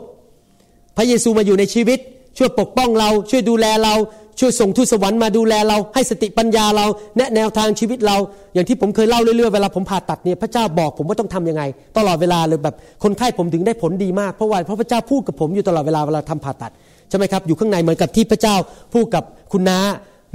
[0.96, 1.98] พระเยซูมาอยู่ในชีวิต
[2.38, 3.94] ช่วยปกป้องเรา ช่วยดูแลเรา
[4.40, 8.16] ช่วยส่งทูตสวรรค์มาดูแลเราให้สติปัญญาเราแนะแนวทางชีวิตเรา
[8.54, 11.62] อย่างที่ผมเคยเล่าเรื่อยๆเวลาผมผ่าตัดเนี่ยพระเจ้าบอกผมว่าต้องทํำยังไง
[11.98, 12.74] ตลอดเวลาเลยแบบ
[13.04, 16.72] คนไข้ผมถึงได้ผลดีมากเพราะว่าเพราะพระเจ้าพูดกับผมอยู่ตลอดเวลาเวลาทำผ่าตัด
[17.08, 18.56] ใช่ไหมครับอยู่ข้างในเหมือนกับที่พระเจ้า
[18.94, 19.78] พูดกับคุณน้า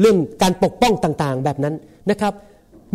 [0.02, 1.74] เรื่องการปกป้องต่างๆ แบบนั้น
[2.10, 2.34] นะครับ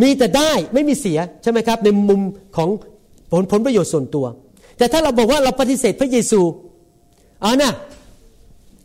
[0.02, 2.20] มีแต่ได้ไม่มีเสียใช่ไหมครับในมุม
[2.56, 2.68] ของ
[3.30, 4.26] ผลผลประโยชน์ส่วนตัว
[4.78, 6.40] แต่ถ้าเราบอกว่าเราปฏิเสธพระเยซู
[7.44, 7.72] อ๋อนะ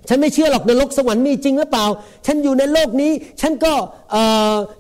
[0.10, 1.86] ฉันไม่เชื่อหรอกนรกสวรรค์มีจริงหรือเปล่า
[2.26, 3.74] ฉันอยู่ในโลกนี้ ฉันก็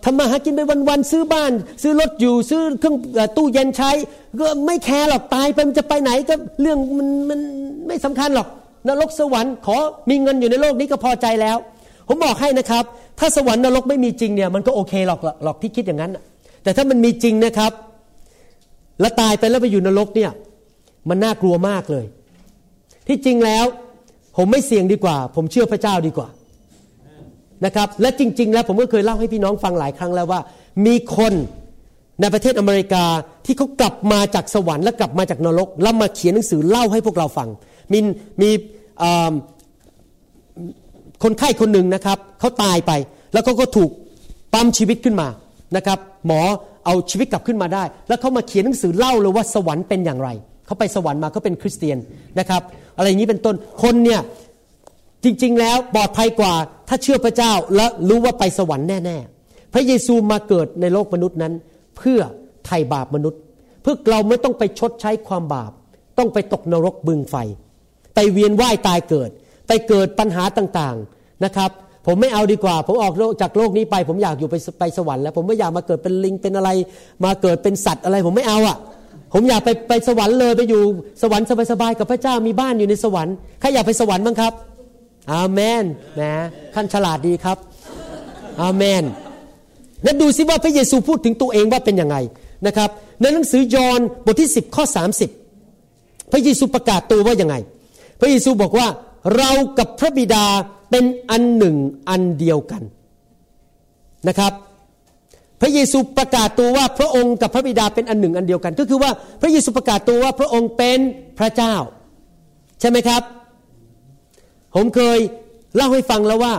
[0.03, 1.51] ทำมาหากินไปวันๆซื้อบ้าน
[1.81, 2.95] ซื้อรถอยู่ซื้อเครื่อง
[3.37, 3.91] ตู้เย็นใช้
[4.39, 7.39] ก็ไม่แคร์หรอกตายไปมันจะไปไหนก็เรื่องมันมัน
[7.87, 8.47] ไม่สำคัญหรอก
[8.87, 9.77] นรกสวรรค์ขอ
[10.09, 11.57] มีเงินอยู่ในโลกนี้ก็พอใจแล้ว
[12.07, 12.83] ผมบอกให้นะครับ
[13.19, 16.11] ถ้าสวรรค์นรกไม่มีจริงเนี่ยมันก็โอเคหรอกหรอกที่คิดอย่างนั้น
[16.63, 17.71] แต่ถ้ามันมีจริงนะครับ
[19.01, 20.31] แล้วตายไปแล้วไปอยู่นรกเนี่ย
[21.09, 22.05] มันน่ากลัวมากเลย
[23.07, 23.65] ที่จริงแล้ว
[24.37, 26.27] ผมไม่เสี่ยงดีกว่า ผมเชื่อพระเจ้าดีกว่า
[27.65, 30.39] นะครับ และจริง ๆ แล้วผมก็เคยเล่าให้พี่น้องฟังหลายครั้งแล้วว่า
[30.85, 31.33] มีคน
[32.21, 33.03] ในประเทศอเมริกา
[33.45, 37.49] ที่เขากลับมาจากสวรรค์และกลับมาจากนรกแล้วมาเขียนหนังสือเล่าให้พวกเราฟัง
[37.91, 37.99] มี
[38.41, 38.49] มี
[41.23, 42.91] คนไข้คนหนึ่งนะครับเขาตายไป
[43.33, 43.89] แล้วเขาก็ถูก
[44.53, 45.27] ปั๊มชีวิตขึ้นมา
[45.75, 46.41] นะครับ หมอ
[46.85, 50.29] เอาชีวิตกลับขึ้นมาได้ แล้วเขามาเขียนหนังสือเล่าเลยว่าสวรรค์เป็นอย่างไร
[50.65, 51.97] เขาไปสวรรค์มาเขาเป็นคริสเตียน
[52.39, 52.61] นะครับ
[52.97, 54.21] อะไรอย่างนี้เป็นต้นคนเนี่ย
[55.23, 56.53] จริง ๆ แล้วปลอดภัยกว่า
[56.89, 61.53] ถ้าเชื่อพระเจ้าและรู้ว่าไปสวรรค์แน่ ๆ พระเยซูมาเกิดในโลกมนุษย์นั้น
[61.97, 62.19] เพื่อ
[62.65, 63.39] ไถ่บาปมนุษย์
[63.81, 65.71] เพื่อเราไม่ต้องไปชดใช้ความบาป
[66.17, 67.35] ต้องไปตกนรกบึงไฟ
[68.15, 69.29] ไปเวียนว่ายตายเกิด
[69.67, 71.71] ไปเกิดปัญหาต่างๆนะครับ
[72.07, 76.69] ผมไม่เอาดีกว่า ผมออกจากโลกนี้ไป ผมอยากอยู่ไปไปสวรรค์แล้ว ผมไม่อยากมาเกิดเป็นลิงเป็นอะไร
[77.25, 78.77] มาเกิดเป็นสัตว์อะไร ผมไม่เอาอะ่ะ
[79.33, 80.81] ผมอยากไปไปสวรรค์เลยไปอยู่
[81.21, 84.53] สวรรค์สบายๆกับพระเจ้ามีบ้านอยู่ในสวรรค์ใครอยากไปสวรรค์บ้างครับ
[85.33, 85.83] อาเมน
[86.21, 86.33] นะ
[86.75, 87.57] ขั้นฉลาดดีครับ
[88.61, 89.03] อาเมน
[90.03, 92.17] แล้วดูซิว่าพระเยซูพูดถึงตัวเองว่าเป็นยังไง
[92.67, 92.89] นะครับ
[93.21, 94.83] ในหนังสือยอห์นบทที่ 10 ข้อ
[95.57, 97.55] 30 พระเยซูประกาศตัวว่ายังไง
[98.19, 98.87] พระเยซูบอกว่า
[99.37, 100.45] เรากับพระบิดา
[100.89, 101.75] เป็นอันหนึ่ง
[102.09, 102.81] อันเดียวกัน
[104.27, 104.53] นะครับ
[105.61, 110.99] พระเยซูประกาศตัวว่าพระองค์กับพระบิดาเป็นอันหนึ่งอันเดียวกัน ก็คือว่าพระเยซูประกาศตัวว่าพระองค์เป็น
[111.39, 111.75] พระเจ้า
[112.79, 113.21] ใช่ไหมครับ
[114.75, 115.19] ผมเคย
[115.75, 116.53] เล่าให้ฟังแล้วว่า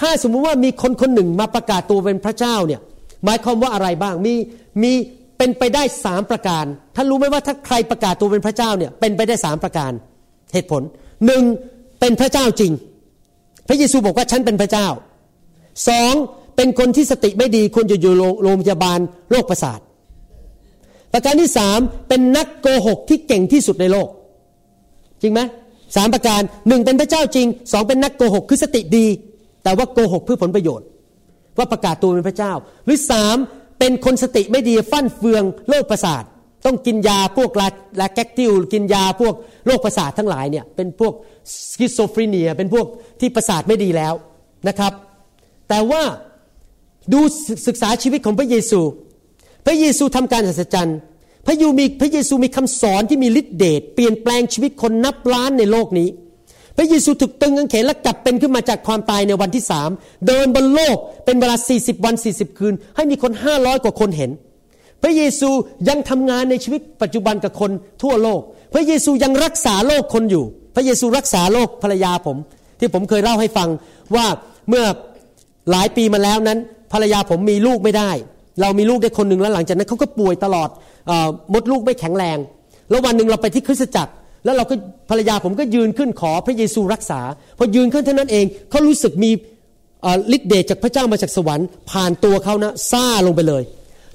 [0.00, 2.80] ถ้าสมมุติว่ามีคนคนหนึ่งมาประกาศตัวเป็นพระเจ้าเนี่ย
[3.24, 4.34] หมายความว่าอะไรบ้างมี
[4.82, 4.92] มี
[5.38, 6.64] เป็นไปได้สามประการ
[6.96, 9.92] ท่านรู้ไหมว่าถ้าใครประกาศตัวเป็นพระเจ้าเนี่ยเป็นไปได้สามประการ
[10.52, 10.82] เหตุผล
[11.26, 11.42] หนึ่ง
[12.00, 12.72] เป็นพระเจ้าจริง
[13.68, 14.86] พระเยซูบอกว่าฉันเป็นพระเจ้า
[15.88, 16.14] สอง
[16.56, 18.98] เป็นคนที่สติไม่ดีควรจะอยู่โรงพยาบาล
[19.30, 19.80] โรคประสาท
[21.12, 21.78] ประการที่สาม
[22.08, 24.08] เป็นนักโกหกที่เก่งที่สุดในโลก
[25.22, 25.40] จริงไหม
[25.96, 29.06] สามประการหนึ่งเป็นพระเจ้าจริงสองเป็นนักโกหกคือสติดี
[29.62, 30.86] แต่ว่าโกหกเพื่อผลประโยชน์
[31.58, 32.52] ว่าประกาศตัวเป็นพระเจ้า
[32.84, 33.36] หรือสาม
[33.78, 36.24] เป็นคนสติไม่ดีฟั่นเฟืองโรคประสาท
[36.66, 37.68] ต้องกินยาพวกลา
[38.00, 39.34] Largactil กินยาพวก
[39.66, 41.12] โรคประสาททั้งหลายเนี่ยเป็นพวก
[41.70, 42.86] schizophrenia เป็นพวก
[43.20, 44.14] ที่ประสาทไม่ดีแล้ว
[44.68, 44.92] นะครับ
[45.68, 46.02] แต่ว่า
[47.12, 47.20] ดู
[47.66, 48.80] ศึกษาชีวิตของพระเยซู
[49.66, 50.98] พระเยซูทำการอัศจรรย์
[51.46, 56.08] พระยูมีพระเยซูมีคำสอนที่มีฤทธิเดชเปลี่ยนแปลงชีวิตคนนับล้านในโลกนี้
[56.76, 59.90] พระเยซูถูกตึงกางเขนและกลับเป็นขึ้นมาจากความตายในวันที่สาม
[60.26, 64.30] เดินบนโลกเป็นเวลา 40 วัน 40 คืน ให้มีคน500กว่าคนเห็น
[65.02, 65.50] พระเยซู
[65.88, 67.70] ยังทำงานในชีวิตปัจจุบันกับคน
[68.02, 68.40] ทั่วโลก
[68.74, 70.44] พระเยซูยังรักษาโลกคนอยู่
[70.74, 72.36] พระเยซูรักษาโลกภรรยาผม
[72.78, 73.68] ที่ผมเคยเล่าให้ฟัง
[74.14, 74.26] ว่า
[74.68, 74.84] เมื่อ
[75.70, 76.58] หลายปีมาแล้วนั้น
[76.92, 78.10] ภรรยาผมมีลูกไม่ได้
[78.60, 80.68] เรามีลูกได้คนหนึ่งแล้วหลังจากนั้นเขาก็ป่วยตลอด
[81.10, 81.12] อ
[81.52, 82.38] มดลูกไม่แข็งแรง
[82.90, 84.12] แล้ววันหนึ่งเราไปที่คริสตจักร
[84.44, 84.74] แล้วเราก็
[85.10, 87.20] ภรรยาผมก็ยืนขึ้นขอพระเยซูรักษา
[87.58, 89.30] พอยืนขึ้นเท่านั้นเองเขารู้สึกมี
[90.36, 93.62] ฤทธิ์เดชจากพระเจ้ามาจากสวรรค์ผ่านตัวเขานะซ่าลงไปเลย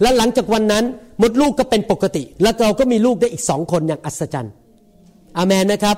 [0.02, 0.84] แล้วหลังจากวันนั้น
[1.22, 4.54] มดลูกก็เป็นปกติ แล้วเราก็มีลูกได้อีกสองคนอย่างอัศจรรย์
[5.38, 5.98] อาเมนนะครับ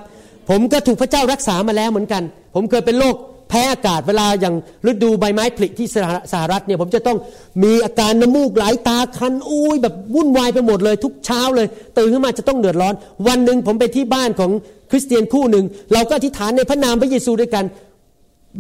[0.49, 2.23] ผมก็ถูกพระเจ้ารักษามาแล้วเหมือนกัน
[2.55, 3.15] ผมเคยเป็นโรค
[3.53, 4.55] พ้อากาศเวลาอย่าง
[4.89, 5.87] ฤดูใบไม้ผลิที่
[6.33, 7.17] สหรัฐเนี่ยผมจะต้อง
[7.63, 12.93] มีอาการน้ำมูกไหลตาคันอุ้ยแบบวุ่นวายไปหมดเลยทุกเช้าเลย ตื่นขึ้นมาจะต้องเดือดร้อน
[13.27, 14.51] วันหนึ่งผมไปที่บ้านของ
[14.91, 17.65] คริสเตียนคู่หนึ่งเราก็อธิษฐานในพระนามพระเยซูด้วยกัน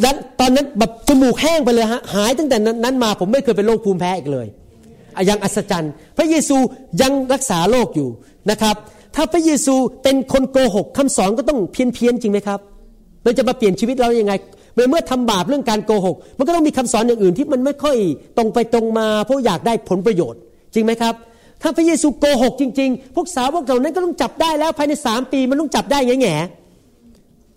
[0.01, 4.47] และตอนนั้นแบบจมูกแห้งไปเลยฮะหายตั้งแต่นั้นมาผมไม่เคยเป็นโรคภูมิแพ้อีกเลย
[5.29, 6.57] ย่างอัศจรรย์ พระเยซู
[7.01, 8.09] ยังรักษาโรคอยู่
[8.51, 8.75] นะครับ
[9.15, 12.59] ถ้าพระเยซูเป็นคนโกหกคำสอนก็ต้องเพี้ยนเพียนจริงไหมครับ
[13.23, 14.33] เราจะมาเปลี่ยนชีวิตเราอย่างไง
[14.73, 17.97] เมื่อทำบาปเรื่องการโกหก มันก็ต้องมีคำสอนอย่างอื่นที่มันไม่ค่อย
[18.37, 20.39] ตรงไปตรงมาเพราะอยากได้ผลประโยชน์
[20.73, 21.13] จริงไหมครับ
[21.61, 26.35] ถ้าพระเยซูโกหกจริง ๆ พวกสาวกเหล่านั้นก็ต้องจับได้แล้วภายในสามปีมันต้องจับได้แง่แง่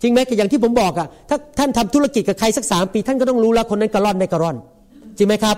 [0.01, 4.57] จริงไหมอย่างที่ผมบอกอะถ้าท่านทำธุรกิจกับใครสักสามปี ท่านก็ต้องรู้แล้วคนนั้นกระร่อนไม่กระร่อน
[5.17, 5.57] จริงไหมครับ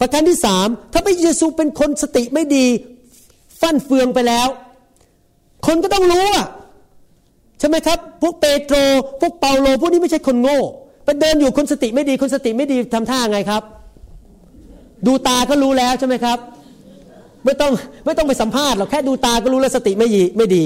[0.00, 2.66] ประการที่สามถ้าพระเยซูเป็นคนสติไม่ดี
[3.60, 4.48] ฟั่นเฟืองไปแล้ว
[5.66, 6.46] คนก็ต้องรู้อะ
[7.62, 8.76] ใช่ไหมครับ พวกเปโตร
[9.20, 10.58] พวกเปาโล พวกนี้ไม่ใช่คนโง่
[11.04, 13.62] ไปเดินอยู่คนสติไม่ดีคนสติไม่ดีทำท่าไงครับ
[15.06, 16.38] ดูตาก็รู้แล้วใช่ไหมครับ
[17.44, 17.72] ไม่ต้อง
[18.04, 20.62] ไม่ต้องไปสัมภาษณ์หรอกแค่ดูตาก็รู้แล้วสติไม่ดีไม่ดี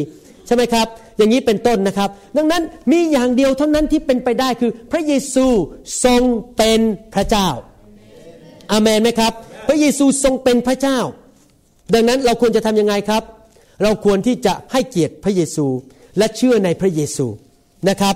[0.47, 0.87] ใช่ไหมครับ
[1.19, 5.47] อย่างนี้เป็นต้นนะครับ ดังนั้นมีอย่างเดียวเท่านั้นที่เป็นไปได้คือ พระเยซู
[6.05, 6.23] ทรง
[6.57, 6.81] เป็น
[7.15, 7.49] พระเจ้า
[8.73, 9.33] อาเมนไหมครับ
[9.69, 10.99] พระเยซูทรงเป็นพระเจ้า
[11.95, 13.23] ดังนั้นเราควรจะทำยังไงครับ
[13.83, 15.67] เราควรที่จะให้เกียรติพระเยซู
[16.19, 17.27] และเชื่อในพระเยซู
[17.89, 18.15] นะครับ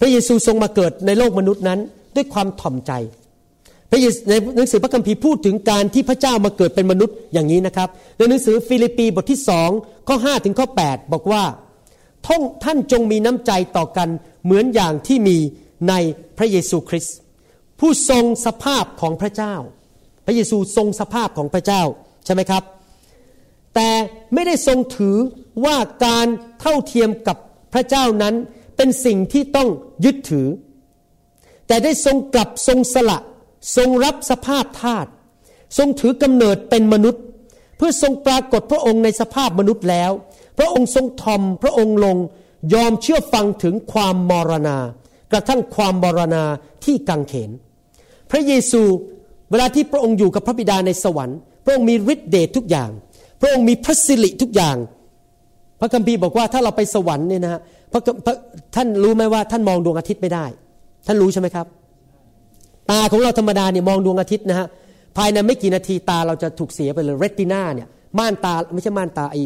[0.00, 1.80] พระเยซูทรงมาเกิดในโลกมนุษย์นั้น
[2.16, 2.92] ด้วยความถ่อมใจ
[3.90, 9.70] พระเยซูในหนังสือพระคัมภีร์พูดถึงการที่พระเจ้ามาเกิดเป็นมนุษย์อย่างนี้นะครับ ในหนังสือฟิลิปปีบทที่สอง
[10.08, 11.42] ข้อ5ถึงข้อ 8 บอกว่า
[12.26, 14.08] ท่องท่านจงมีน้ำใจต่อกัน
[14.44, 15.36] เหมือนอย่างที่มี
[15.88, 15.94] ใน
[16.38, 17.16] พระเยซูคริสต์
[17.80, 19.54] ผู้ทรงสภาพของพระเจ้า
[20.26, 21.82] พระเยซูทรงสภาพของพระเจ้า
[22.24, 22.62] ใช่ไหมครับ
[23.74, 23.90] แต่
[24.34, 25.16] ไม่ได้ทรงถือ
[25.64, 26.26] ว่าการ
[26.60, 27.36] เท่าเทียมกับ
[27.72, 28.34] พระเจ้านั้น
[28.76, 29.68] เป็นสิ่งที่ต้อง
[30.04, 30.48] ยึดถือ
[31.66, 33.18] แต่ได้ทรงกลับทรงสละ
[33.76, 35.06] ทรงรับสภาพทาต
[35.78, 37.22] ทรงถือกำเนิดเป็นมนุษย์
[37.76, 40.10] เพื่อทรงปรากฏพระองค์ในสภาพมนุษย์แล้ว
[40.58, 42.16] พระองค์ทรงทอมพระองค์ลง
[42.74, 44.78] ยอมเชื่อฟังถึงความมรณา
[45.32, 46.44] กระทั่งความมรณา
[46.84, 47.50] ที่กังเขน
[48.30, 48.82] พระเยซู
[49.50, 52.90] เวลาที่พระองค์อยู่กับพระบิดาในสวรรค์ พระองค์มีฤทธิเดชทุกอย่าง
[53.40, 54.76] พระองค์มีพระสิริทุกอย่าง
[55.80, 57.60] พระคัมภีร์บอกว่าถ้าเราไปสวรรค์เนี่ยนะฮะ
[58.74, 60.44] ท่านรู้ไหมว่าท่านมองดวงอาทิตย์ไม่ได้
[61.06, 61.66] ท่านรู้ใช่ไหมครับ
[62.90, 64.66] ตาของเราธรรมดาเนี่ยมองดวงอาทิตย์นะฮะ
[65.16, 69.36] ภายในไม่กี่นาทีตาเราจะถูกเสียไปเลยเรตินาเนี่ยม่านตาไม่ใช่ม่านตาไอ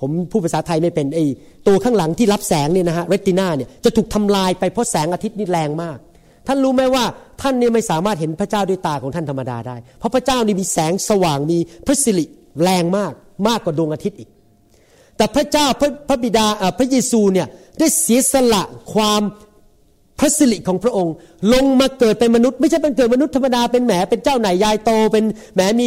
[0.00, 1.20] ผมพูดภาษาไทยไม่เป็นไอ
[1.66, 5.98] ตัวข้างหลังที่รับแสงเนี่ยนะฮะเรตินาเนี่ยจะถูกทำลายไปเพราะแสงอาทิตย์นี่แรงมาก
[6.46, 7.04] ท่านรู้ไหมว่า
[7.42, 12.24] ท่านเนี่ยไม่สามารถเห็นพระเจ้าด้วยตาของท่านธรรมดาได้ เพราะพระเจ้านี่มีแสงสว่างมีพระสิริ
[12.62, 13.12] แรงมาก
[13.48, 14.30] มากกว่าดวงอาทิตย์อีก
[15.16, 16.46] แต่พระเจ้าพระพระบิดา
[16.78, 17.46] พระเยซูเนี่ย
[17.78, 19.22] ได้เสียสละความ
[20.18, 21.14] พระสิริของพระองค์
[21.52, 25.24] ลงมาเกิดเป็นมนุษย์ ไม่ใช่เป็นเกิดมนุษย์ธรรมดาเป็นแหมเป็นเจ้าไหนยายโตเป็น
[25.54, 25.86] แหมมี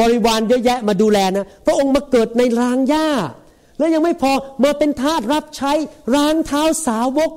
[0.00, 3.08] บริวารเยอะแยะมาดูแลนะพระองค์มาเกิดในรางหญ้า
[3.78, 4.32] แล้วยังไม่พอ
[4.64, 5.72] มาเป็นทาสรับใช้
[6.14, 7.30] ร้างเท้าสาวก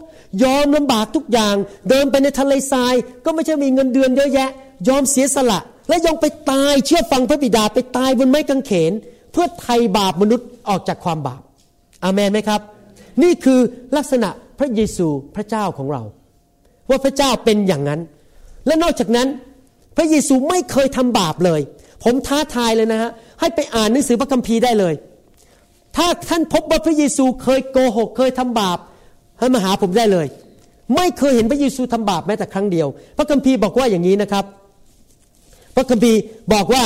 [0.43, 1.55] ยอมลำบากทุกอย่าง
[1.89, 2.93] เดินไปในทะเลทราย
[3.25, 4.49] ก็ไม่ใช่มีเงินเดือนเยอะแยะ
[4.87, 5.59] ยอมเสียสละ
[5.89, 8.91] และยังไปตายเชื่อฟังพระบิดาไปตายบนไม้กางเขน
[9.31, 11.41] เพื่อไถ่บาปมนุษย์ออกจากความบาป
[12.03, 12.61] อาเมนไหมครับ
[13.23, 13.59] นี่คือ
[13.97, 14.29] ลักษณะ
[14.59, 16.03] พระเยซูพระเจ้าของเรา
[16.89, 17.99] ว่าพระเจ้าเป็นอย่างนั้น
[18.67, 19.27] และนอกจากนั้น
[19.97, 21.61] พระเยซูไม่เคยทำบาปเลย
[22.03, 24.93] ผมท้าทายเลยนะฮะให้ไปอ่านหนังสือพระคัมภีร์ได้เลย
[25.95, 28.79] ถ้าท่านพบว่าพระเยซูเคยโกหกเคยทำบาป
[29.39, 30.27] ให้มาหาผมได้เลย
[30.95, 32.87] ไม่เคยเห็นพระเยซูทำบาปแม้แต่ครั้งเดียว
[33.17, 34.45] พระคัมภีร์บอกว่าอย่างนี้นะครับ
[35.75, 36.19] พระคัมภีร์
[36.53, 36.83] บอกว่า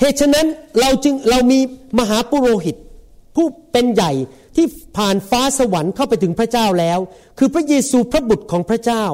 [0.00, 0.46] เหตุฉะนั้น
[0.80, 1.58] เราจึงเรามี
[1.98, 2.76] มหาปุโรหิต
[3.36, 4.12] ผู้เป็นใหญ่
[4.56, 4.66] ที่
[4.96, 6.98] ผ่านฟ้าสวรรค์เข้าไปถึงพระเจ้าแล้ว
[7.38, 9.04] คือพระเยซูพระบุตรของพระเจ้า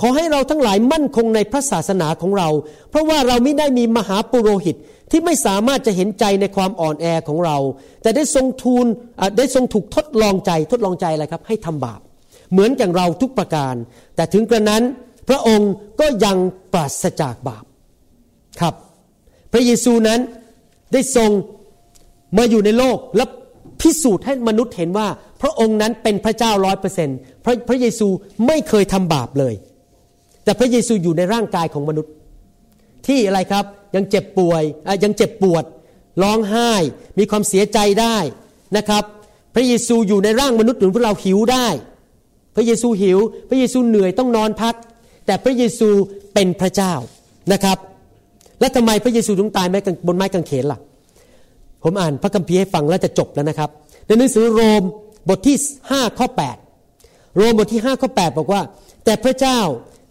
[0.00, 2.48] ขอให้เราทั้งหลายมั่นคงในพระศาสนาของเรา
[2.90, 4.76] เพราะว่าเราไม่ได้มีมหาปุโรหิต
[5.10, 7.56] ที่ไม่สามารถจะเห็นใจในความอ่อนแอของเรา
[8.02, 8.86] แต่ได้ทรงทูล
[9.38, 12.00] ได้ทรงถูกทดลองใจทดลองใจอะไรครับ ให้ทำบาป
[12.52, 13.74] เหมือนอย่างเราทุกประการ
[14.16, 14.82] แต่ถึงกระนั้น
[15.28, 16.36] พระองค์ก็ยัง
[16.72, 17.64] ปราศจากบาป
[18.60, 18.74] ครับ
[19.52, 20.20] พระเยซูนั้น
[20.92, 21.30] ได้ทรง
[22.36, 23.24] มาอยู่ในโลกและ
[23.80, 25.08] พิสูจน์ให้มนุษย์เห็นว่า
[25.42, 28.08] พระองค์นั้นเป็นพระเจ้าร้อยเปอร์เซ็นต์พระพระเยซู
[28.46, 29.54] ไม่เคยทำบาปเลย
[30.44, 32.12] แต่พระเยซูอยู่ในร่างกายของมนุษย์
[33.06, 34.62] ที่อะไรครับยังเจ็บป่วย
[35.04, 35.64] ยังเจ็บปวด
[36.22, 36.72] ร้องไห้
[37.18, 38.16] มีความเสียใจได้
[38.76, 39.04] นะครับ
[39.54, 41.66] พระเยซูอยู่ในร่างมนุษย์หรือพวกเราหิวได้
[42.56, 44.74] พระเยซูหิว พระเยซูเหนื่อยต้องนอนพัก
[45.26, 45.88] แต่พระเยซู
[46.34, 46.94] เป็นพระเจ้า
[47.52, 47.78] นะครับ
[48.60, 49.66] และทำไมพระเยซูถึงตาย
[50.06, 50.78] บนไม้กางเขนล่ะ
[51.82, 53.70] ผมอ่านพระคัมภีร์ให้ฟังแล้วจะจบแล้วนะครับ
[54.06, 54.82] ในหนังสือโรม
[55.28, 55.56] บทที่
[55.88, 56.26] 5ข้อ
[56.82, 58.60] 8โรมบทที่5ข้อ8บอกว่า
[59.04, 59.58] แต่พระเจ้า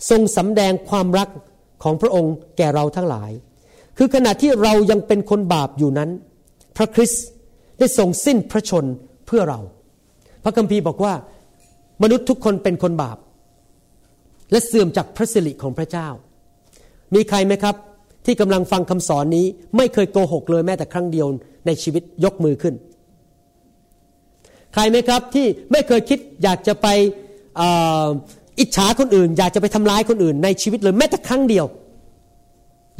[0.09, 1.29] ทรงสำแดงความรัก
[1.83, 3.31] ของพระองค์แก่เราทั้งหลาย
[3.97, 6.09] คือขณะที่เรายังเป็นคนบาปอยู่นั้น
[6.77, 7.23] พระคริสต์
[7.79, 8.85] ได้ทรงสิ้นพระชน
[9.25, 9.59] เพื่อเรา
[10.43, 11.13] พระคัมภีร์บอกว่า
[12.03, 13.17] มนุษย์ทุกคนเป็นคนบาป
[14.51, 16.07] และเสื่อมจากพระสิริของพระเจ้า
[17.13, 17.75] มีใครไหมครับ
[18.25, 19.45] ที่กำลังฟังคำสอนนี้
[19.77, 21.27] ไม่เคยโกหกเลยแม้แต่ครั้งเดียว
[21.65, 22.73] ในชีวิตยกมือขึ้น
[24.73, 26.87] ใครไหมครับที่ไม่เคยคิดอยากจะไป
[28.59, 31.65] อิจฉาคนอื่น อยากจะไปทำร้ายคนอื่น ในชีวิตเลยแม้แต่ครั้งเดียว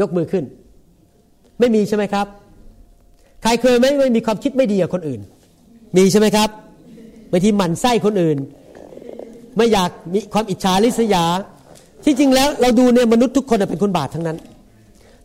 [0.02, 0.44] ยกมือขึ้น
[1.60, 2.28] ไม่มีใช่ไหมครับ
[3.44, 5.22] ใครเคยไหมไม่มีความคิดไม่ดีกับคนอื่น
[5.98, 6.50] มีใช่ไหมครับ
[7.32, 8.38] บางทีหมั่นไส้คนอื่น
[9.58, 11.26] ไม่อยากมีความอิจฉาริษยา
[12.06, 14.38] ที่จริงแล้วเราดูเนี่ยมนุษย์ทุกคนเป็นคนบาปทั้งนั้น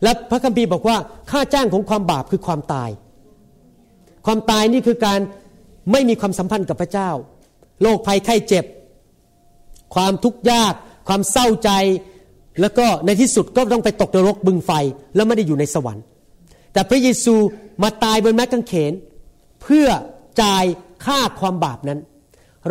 [0.03, 0.97] และพระคัมภีร์บอกว่า
[1.31, 2.89] ค่าจ้างของความบาปคือความตาย
[4.25, 5.19] ความตายนี่คือการ
[5.91, 7.09] ไม่มีความสัมพันธ์กับพระเจ้า
[7.81, 8.65] โรคภัยไข้เจ็บ
[9.95, 10.73] ความทุกข์ยาก
[11.07, 11.71] ความเศร้าใจ
[12.61, 14.71] แล้วก็ในที่สุดก็ต้องไปตกนรกบึงไฟ
[15.15, 16.03] แล้วไม่ได้อยู่ในสวรรค์
[16.73, 17.35] แต่พระเยซู
[17.83, 18.93] มาตายบนไม้กางเขน
[19.61, 19.87] เพื่อ
[20.41, 20.65] จ่าย
[21.05, 21.99] ค่าความบาปนั้น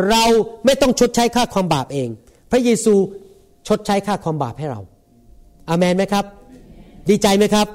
[0.09, 0.23] เรา
[0.65, 2.09] ไม่ต้องชดใช้ค่าความบาปเอง
[2.51, 2.93] พระเยซู
[3.67, 4.81] ชดใช้ค่าความบาปให้เรา
[5.69, 6.25] อามันไหมครับ
[7.09, 7.67] ดีใจไหมครับ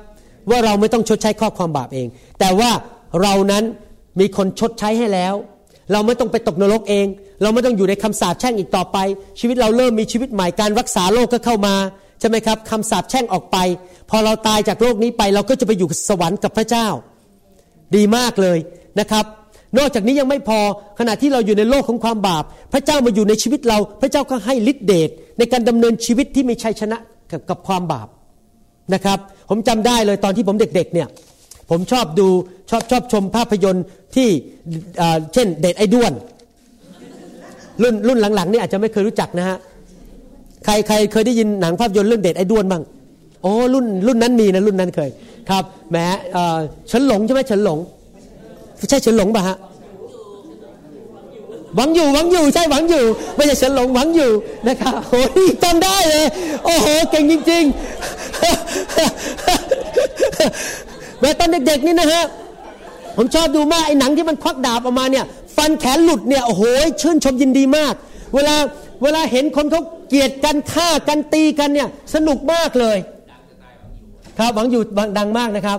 [0.51, 2.09] ว่าเราไม่ต้องชดใช้ข้อความบาปเอง
[2.41, 2.71] แต่ว่า
[3.23, 3.65] เรานั้น
[4.21, 5.35] มีคนชดใช้ให้แล้ว
[5.93, 7.07] เราไม่ต้องไปตกนรกเอง
[7.43, 8.99] เราไม่ต้องอยู่ในคำสาปแช่งอีกต่อไป
[9.41, 11.75] ชีวิตเราเริ่มมีชีวิตใหม่การรักษาโรคก็เข้ามา
[12.21, 13.57] ใช่ไหมครับคำสาปแช่งออกไป
[14.11, 16.87] พอเราตายจากโลกนี้ไป เราก็จะไปอยู่สวรรค์กับพระเจ้า
[17.97, 18.59] ดีมากเลย
[19.01, 19.25] นะครับ
[19.79, 20.61] นอกจากนี้ยังไม่พอ
[20.99, 26.99] ขณะที่เราอยู่ในโลกของความบาป พระเจ้ามาอยู่ในชีวิตเรา พระเจ้าก็ให้ฤทธิเดชในการดำเนินชีวิตที่มีชัยชนะ
[27.51, 28.09] กับความบาป
[28.95, 29.19] นะครับ
[29.49, 31.09] ผมจำได้เลยตอนที่ผมเด็กๆเนี่ย
[31.71, 32.29] ผมชอบดู
[32.71, 33.85] ชอบชอบชมภาพยนตร์
[34.15, 34.29] ที่
[35.33, 36.13] เช่นเดทไอ้ด้วน
[37.83, 39.57] รุ่นรุ่นหลังๆนี่อาจจะไม่เคยรู้จักนะฮะ
[40.65, 42.83] ใครใครเคยได้ยินหนังภาพยนตร์เรื่องเดทไอ้ด้วนบ้าง
[43.43, 45.11] โอ้รุ่นรุ่นนั้นมีนะรุ่นนั้นเคย
[45.51, 45.97] ครับแหม
[46.91, 47.79] ฉันหลงใช่ไหมฉันหลง
[48.91, 49.57] ใช่ฉันหลงป่ะฮะ
[51.77, 53.05] หวังอยู่หวังอยู่ใช่หวังอยู่
[53.37, 54.31] ไม่ใช่ฉันหลงหวังอยู่
[54.69, 56.25] นะครับโอ้ยจำได้เลย
[56.65, 57.73] โอ้โหเก่งจริงๆ
[61.21, 62.25] แม้ตอนเด็กๆนี่นะฮะ
[63.17, 65.25] ผมชอบดูมากไอ้หนังที่มันควักดาบออกมาเนี่ย
[65.57, 66.63] ฟันแขนหลุดเนี่ยโอ้โห
[67.01, 67.95] ชื่นชมยินดีมาก
[68.35, 68.55] เวลา
[69.03, 72.97] เวลาเห็นคนเขาเกลียดกันฆ่ากันตีกันเนี่ยสนุกมากเลย
[74.39, 74.83] ครับหวังอยู่
[75.19, 75.79] ดังมากนะครับ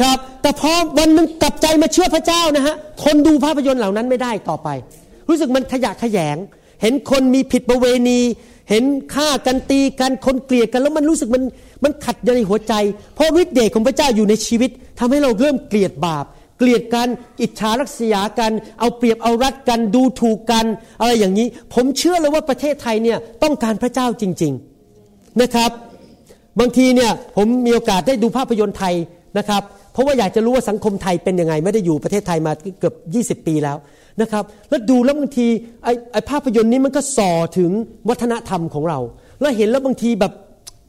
[0.00, 4.68] ครับแต่พอวันหนึ่งกลับใจมาเชื่อพระเจ้านะฮะคนดูภาพยนตร์เหล่านั้นไม่ได้ต่อไป
[5.28, 6.36] รู้สึกมันขยะขยง
[6.82, 8.20] เห็นคนมีผิดประเวณี
[8.70, 11.42] เห็นฆ่ากันตีกันคนเกลียดกัน แล้วมันรู้สึกมัน
[11.84, 12.74] มันขัดในหัวใจ
[13.14, 16.24] เพราะฤทธิ์เดชของพระเจ้าอยู่ในชีวิตทำให้เราเริ่มเกลียดบาป
[16.58, 17.08] เกลียดกัน
[17.40, 20.64] อิจฉารักษากัน เอาเปรียบเอารัดกันดูถูกกัน
[21.00, 24.52] อะไรอย่างนี้ ผมเชื่อเลยว่าประเทศไทยเนี่ยต้องการพระเจ้าจริง
[24.96, 25.70] ๆนะครับ
[26.60, 28.94] บางทีเนี่ยผมมีโอกาสได้ดูภาพยนตร์ไทย
[29.38, 32.92] นะครับ เพราะว่าอยากจะรู้ว่าสังคมไทยเป็นยังไง ไม่ได้อยู่ประเทศไทยมาเกือ
[33.34, 33.76] บ 20 ปีแล้ว
[34.20, 35.46] นะครับ แล้วดูแล้วบางที
[35.84, 37.70] ไอ้ไอภาพยนตร์นี้มันก็ส่อถึง
[38.08, 38.98] วัฒนธรรมของเรา
[39.40, 40.32] แล้วเห็นแล้วบางทีแบบ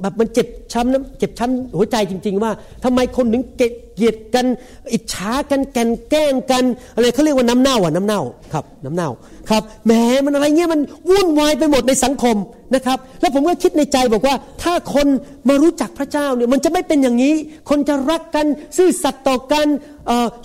[0.01, 2.51] แบบมันเจ็บช้ำนะเจ็บช้ำหัวใจจริง ๆ ว่า
[2.83, 3.61] ทำไมคนถึงเก
[4.01, 4.45] ลียดกัน
[4.93, 6.63] อิจฉากันแกนแกล้งกัน
[6.95, 8.21] อะไรเขาเรียกว่าน้ำเน่าอะน้ำเน่า
[8.53, 9.09] ครับ น้ำเน่า
[9.49, 9.91] ครับแหม
[10.25, 12.35] มันอะไรเงี้ยมันวุ่นวายไปหมดในสังคม
[12.75, 15.07] นะครับ แล้วผมก็คิดในใจบอกว่า ถ้าคน
[15.47, 17.35] มารู้จักพระเจ้าเนี่ยมันจะไม่เป็นอย่างนี้
[17.69, 18.45] คนจะรักกัน
[18.77, 19.67] ซื่อสัตย์ต่อกัน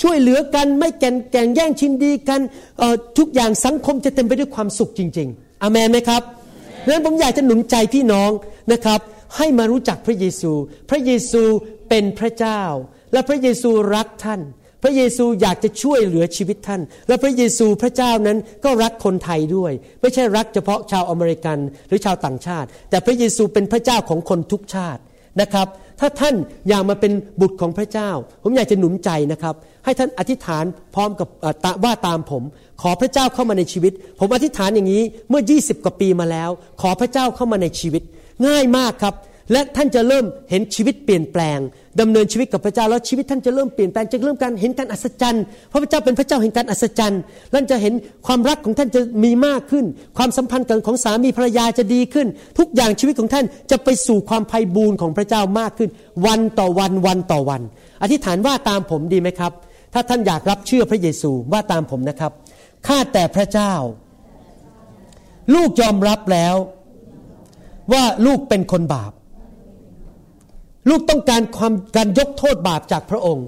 [0.03, 2.41] ช่วยเหลือกันไม่แก่งแกงแย่งชิงดีกัน
[3.19, 6.23] ทุกอย่างสังคมจะเต็มไปด้วยความสุขจริง ๆอเมนไหมครับ
[6.85, 8.31] ดังนั้นผมอยากจะหนุนใจพี่น้อง
[8.73, 9.01] นะครับ
[9.37, 10.53] ให้มารู้จักพระเยซู
[10.91, 11.43] พระเยซู
[11.89, 12.63] เป็นพระเจ้า
[13.13, 14.41] และพระเยซูรักท่าน
[14.83, 21.59] พระเยซูอยากจะช่วยเหลือชีวิตท่าน และพระเยซูพระเจ้านั้นก็รักคนไทยด้วย ไม่ใช่รักเฉพาะชาวอเมริกัน
[21.89, 25.03] หรือชาวต่างชาติ แต่พระเยซูเป็นพระเจ้าของคนทุกชาติ
[25.41, 25.69] นะครับ
[26.01, 26.35] ถ้าท่าน
[26.69, 28.11] อยากมาเป็นบุตรของพระเจ้า
[28.43, 29.55] ผมอยากจะหนุนใจนะครับ
[29.85, 30.65] ให้ท่านอธิษฐาน
[30.95, 31.29] พร้อมกับ
[31.85, 32.43] ว่าตามผม
[32.83, 38.03] ขอพระเจ้าเข้ามาในชีวิต ผมอธิษฐานอย่างนี้เมื่อ 20 กว่าปีมาแล้ว ขอพระเจ้าเข้ามาในชีวิต
[38.47, 39.15] ง่ายมากครับ
[39.53, 41.59] และท่านจะเริ่มเห็นชีวิตเปลี่ยนแปลง
[42.01, 47.21] ดำเนินชีวิตกับพระเจ้าแล้วชีวิตท่านจะเริ่มเปลี่ยนแปลงจะเริ่มการเห็นการอัศจรรย์เพราะพระเจ้าเป็นพระเจ้าแห่งการอัศจรรย์
[47.55, 47.95] ท่านจะเห็น
[48.27, 49.85] ความรักของท่านจะมีมากขึ้น
[50.19, 52.27] ความสัมพันธ์กันของสามีภรรยาจะดีขึ้น
[52.59, 55.91] ทุกอย่างชีวิตของท่านจะไปสู่ความไพ่บูรณ์ของพระเจ้ามากขึ้น
[56.27, 57.63] วันต่อวันวันต่อวัน
[58.03, 59.53] อธิษฐานว่าตามผมดีไหมครับ
[59.95, 62.33] ถ้าท่านอยากรับเชื่อพระเยซูว่าตามผมนะครับ
[62.87, 63.73] ข้าแต่พระเจ้า
[65.55, 66.55] ลูกยอมรับแล้ว
[67.93, 69.13] ว่าลูกเป็นคนบาป
[70.89, 73.47] ลูกต้องการความการยกโทษบาปจากพระองค์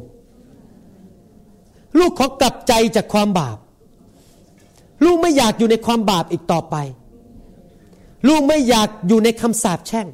[1.99, 3.59] ลูกขอกลับใจจากความบาป
[5.05, 6.77] ลูกไม่อยากอยู่ในความบาปอีกต่อไป
[8.29, 10.07] ลูกไม่อยากอยู่ในคำสาปแช่ง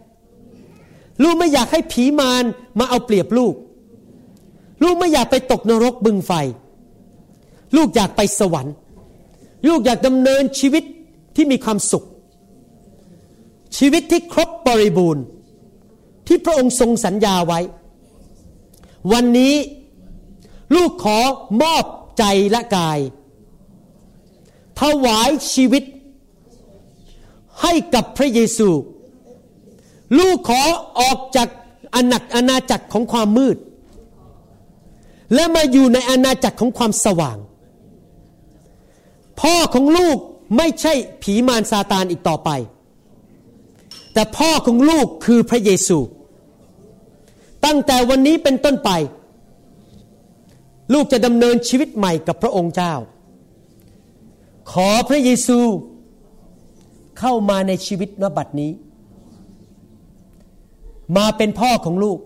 [1.23, 2.45] ลูกไม่อยากให้ผีมาร
[2.79, 3.55] มาเอาเปรียบลูก
[4.83, 6.33] ลูกไม่อยากไปตกนรกบึงไฟ
[7.77, 8.75] ลูกอยากไปสวรรค์
[9.69, 10.85] ลูกอยากดำเนินชีวิต
[11.37, 12.05] ที่มีความสุข
[13.77, 15.25] ชีวิตที่ครบบริบูรณ์
[16.27, 17.61] ที่พระองค์ทรงสัญญาไว้
[19.13, 19.55] วันนี้
[20.75, 21.19] ลูกขอ
[21.63, 21.85] มอบ
[22.19, 22.99] ใจและกาย
[24.81, 25.85] ถวายชีวิต
[27.63, 28.71] ให้กับพระเยซู
[30.19, 30.63] ลูกขอ
[31.01, 31.49] ออกจาก
[31.95, 33.57] อาณาอาณาจักรของความมืด
[35.35, 37.39] และมาอยู่ในอาณาจักรของความสว่าง
[39.41, 40.19] พ่อของลูก
[40.57, 40.93] ไม่ใช่
[41.23, 42.51] ผีมารซาตานอีกต่อไป
[44.13, 45.99] แต่พ่อของลูกคือพระเยซู
[47.65, 48.91] ตั้งแต่วันนี้เป็นต้นไป
[50.93, 52.95] ลูกจะดำเนินชีวิตใหม่กับพระองค์เจ้า
[54.73, 55.59] ขอพระเยซู
[57.19, 58.73] เข้ามาในชีวิตนบัดนี้
[61.17, 62.19] มาเป็นพ่อของลูก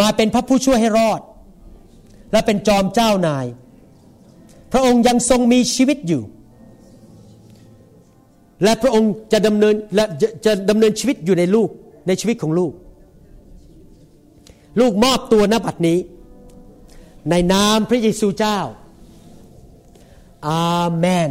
[0.00, 1.20] มาเป็นพระผู้ช่วยให้รอด
[2.32, 3.46] และเป็นจอมเจ้านาย
[4.72, 6.22] พระองค์ยังทรงมีชีวิตอยู่
[8.64, 11.68] และพระองค์จะดำเนินและจะจะดำเนินชีวิตอยู่ในลูก
[12.06, 12.72] ในชีวิตของลูก
[14.80, 15.98] ลูกมอบตัวณบัดนี้
[17.30, 18.58] ในนามพระเยซูเจ้า
[20.48, 21.30] อาเมน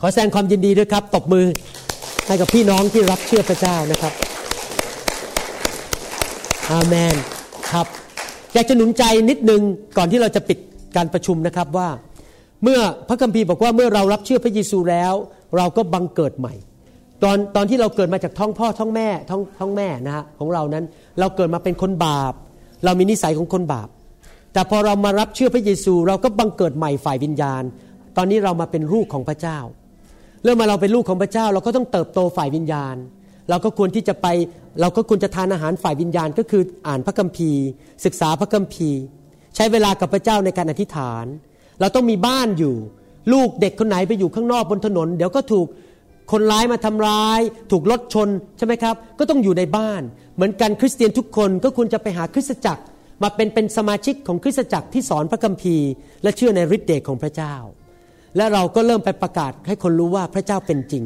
[0.00, 1.46] ขอแสดงความยินดีด้วยครับ ตบมือ
[2.26, 4.12] ให้กับพี่น้องที่รับเชื่อพระเจ้านะครับ
[6.72, 7.14] อาเมน
[7.70, 7.86] ครับ
[8.54, 9.62] อยากจะหนุนใจนิดนึง
[9.96, 10.58] ก่อนที่เราจะปิด
[10.96, 11.88] การประชุมนะครับว่า
[12.62, 15.14] เมื่อพระคัมภีร์บอกว่าเมื่อเรารับเชื่อพระเยซูแล้ว
[15.56, 16.54] เราก็บังเกิดใหม่
[17.22, 20.84] ตอนตอนที่เราเกิดมาจากท้องพ่อท้องแม่ท้องท้องแม่นะฮะของเรานั้น
[21.20, 22.32] เราเกิดมาเป็นคนบาป
[22.84, 23.88] เรามีนิสัยของคนบาป
[24.52, 27.62] แต่พอเรามารับเชื่อพระเยซู เราก็บังเกิดใหม่ฝ่ายวิญญาณ
[28.16, 29.58] ตอนนี้เรามาเป็นลูกของพระเจ้า
[30.44, 32.96] เริ่มมาเราเป็นลูกของพระเจ้า เราก็ต้องเติบโตฝ่ายวิญญาณ
[33.50, 34.26] เราก็ควรที่จะไป
[34.80, 37.64] เราก็ควรจะทานอาหารฝ่ายวิญญาณ ก็คืออ่านพระคัมภีร์
[38.04, 39.00] ศึกษาพระคัมภีร์
[39.56, 41.24] ใช้เวลากับพระเจ้าในการอธิษฐาน
[41.80, 42.76] เราต้องมีบ้านอยู่
[43.32, 45.66] ลูกเด็กคนไหนไปอยู่ข้างนอกบนถนน เดี๋ยวก็ถูก
[46.32, 47.40] คนร้ายมาทำร้าย
[47.70, 50.02] ถูกรถชนใช่ไหมครับ ก็ต้องอยู่ในบ้าน
[50.34, 52.82] เหมือนกันคริสเตียนทุกคนก็ควรจะไปหาคริสตจักร
[53.22, 55.88] มาเป็นเป็นสมาชิกของคริสตจักรที่สอนพระคัมภีร์
[56.22, 57.54] และเชื่อในฤทธิ์เดชของพระเจ้า
[58.36, 61.04] และเราก็เริ่มไปประกาศให้คนรู้ว่าพระเจ้าเป็นจริง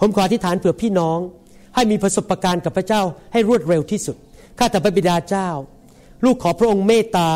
[0.00, 1.18] ผมขออธิษฐานเผื่อพี่น้อง
[1.74, 3.02] ให้มีประสบการณ์กับพระเจ้า
[3.32, 4.16] ให้รวดเร็วที่สุด
[4.58, 5.48] ข้าแต่พระบิดาเจ้า
[6.24, 7.30] ลูกขอพระองค์เมตตา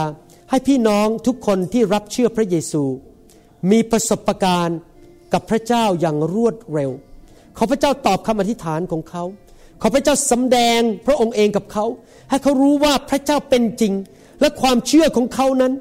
[0.50, 2.84] ให้พี่น้องทุกคนที่รับเชื่อพระเยซู
[3.70, 4.78] มีประสบการณ์
[5.32, 6.90] กับพระเจ้าอย่างรวดเร็ว
[7.58, 9.24] ขอพระเจ้าตอบคำอธิษฐานของเขา
[9.82, 11.84] ขอพระเจ้าสำแดงพระองค์เองกับเขา
[12.30, 13.92] ให้เขารู้ว่าพระเจ้าเป็นจริง
[14.40, 15.72] และความเชื่อของเขานั้น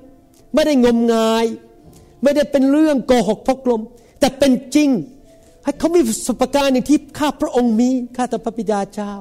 [0.53, 1.45] ไม่ได้งมงาย
[2.23, 3.81] ไม่ได้เป็นเรื่องโกหกพกลม
[4.19, 4.89] แต่เป็นจริง
[5.63, 9.13] ให้เขามีประสบการณ์อย่างที่ข้าพระองค์มีข้าแต่พระบิดาเจ้า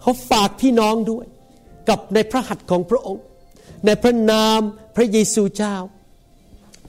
[0.00, 1.26] เขาฝากพี่น้องด้วย
[1.88, 3.24] กับในพระหัตถ์ของพระองค์
[3.86, 4.60] ในพระนาม
[4.96, 5.76] พระเยซูเจ้า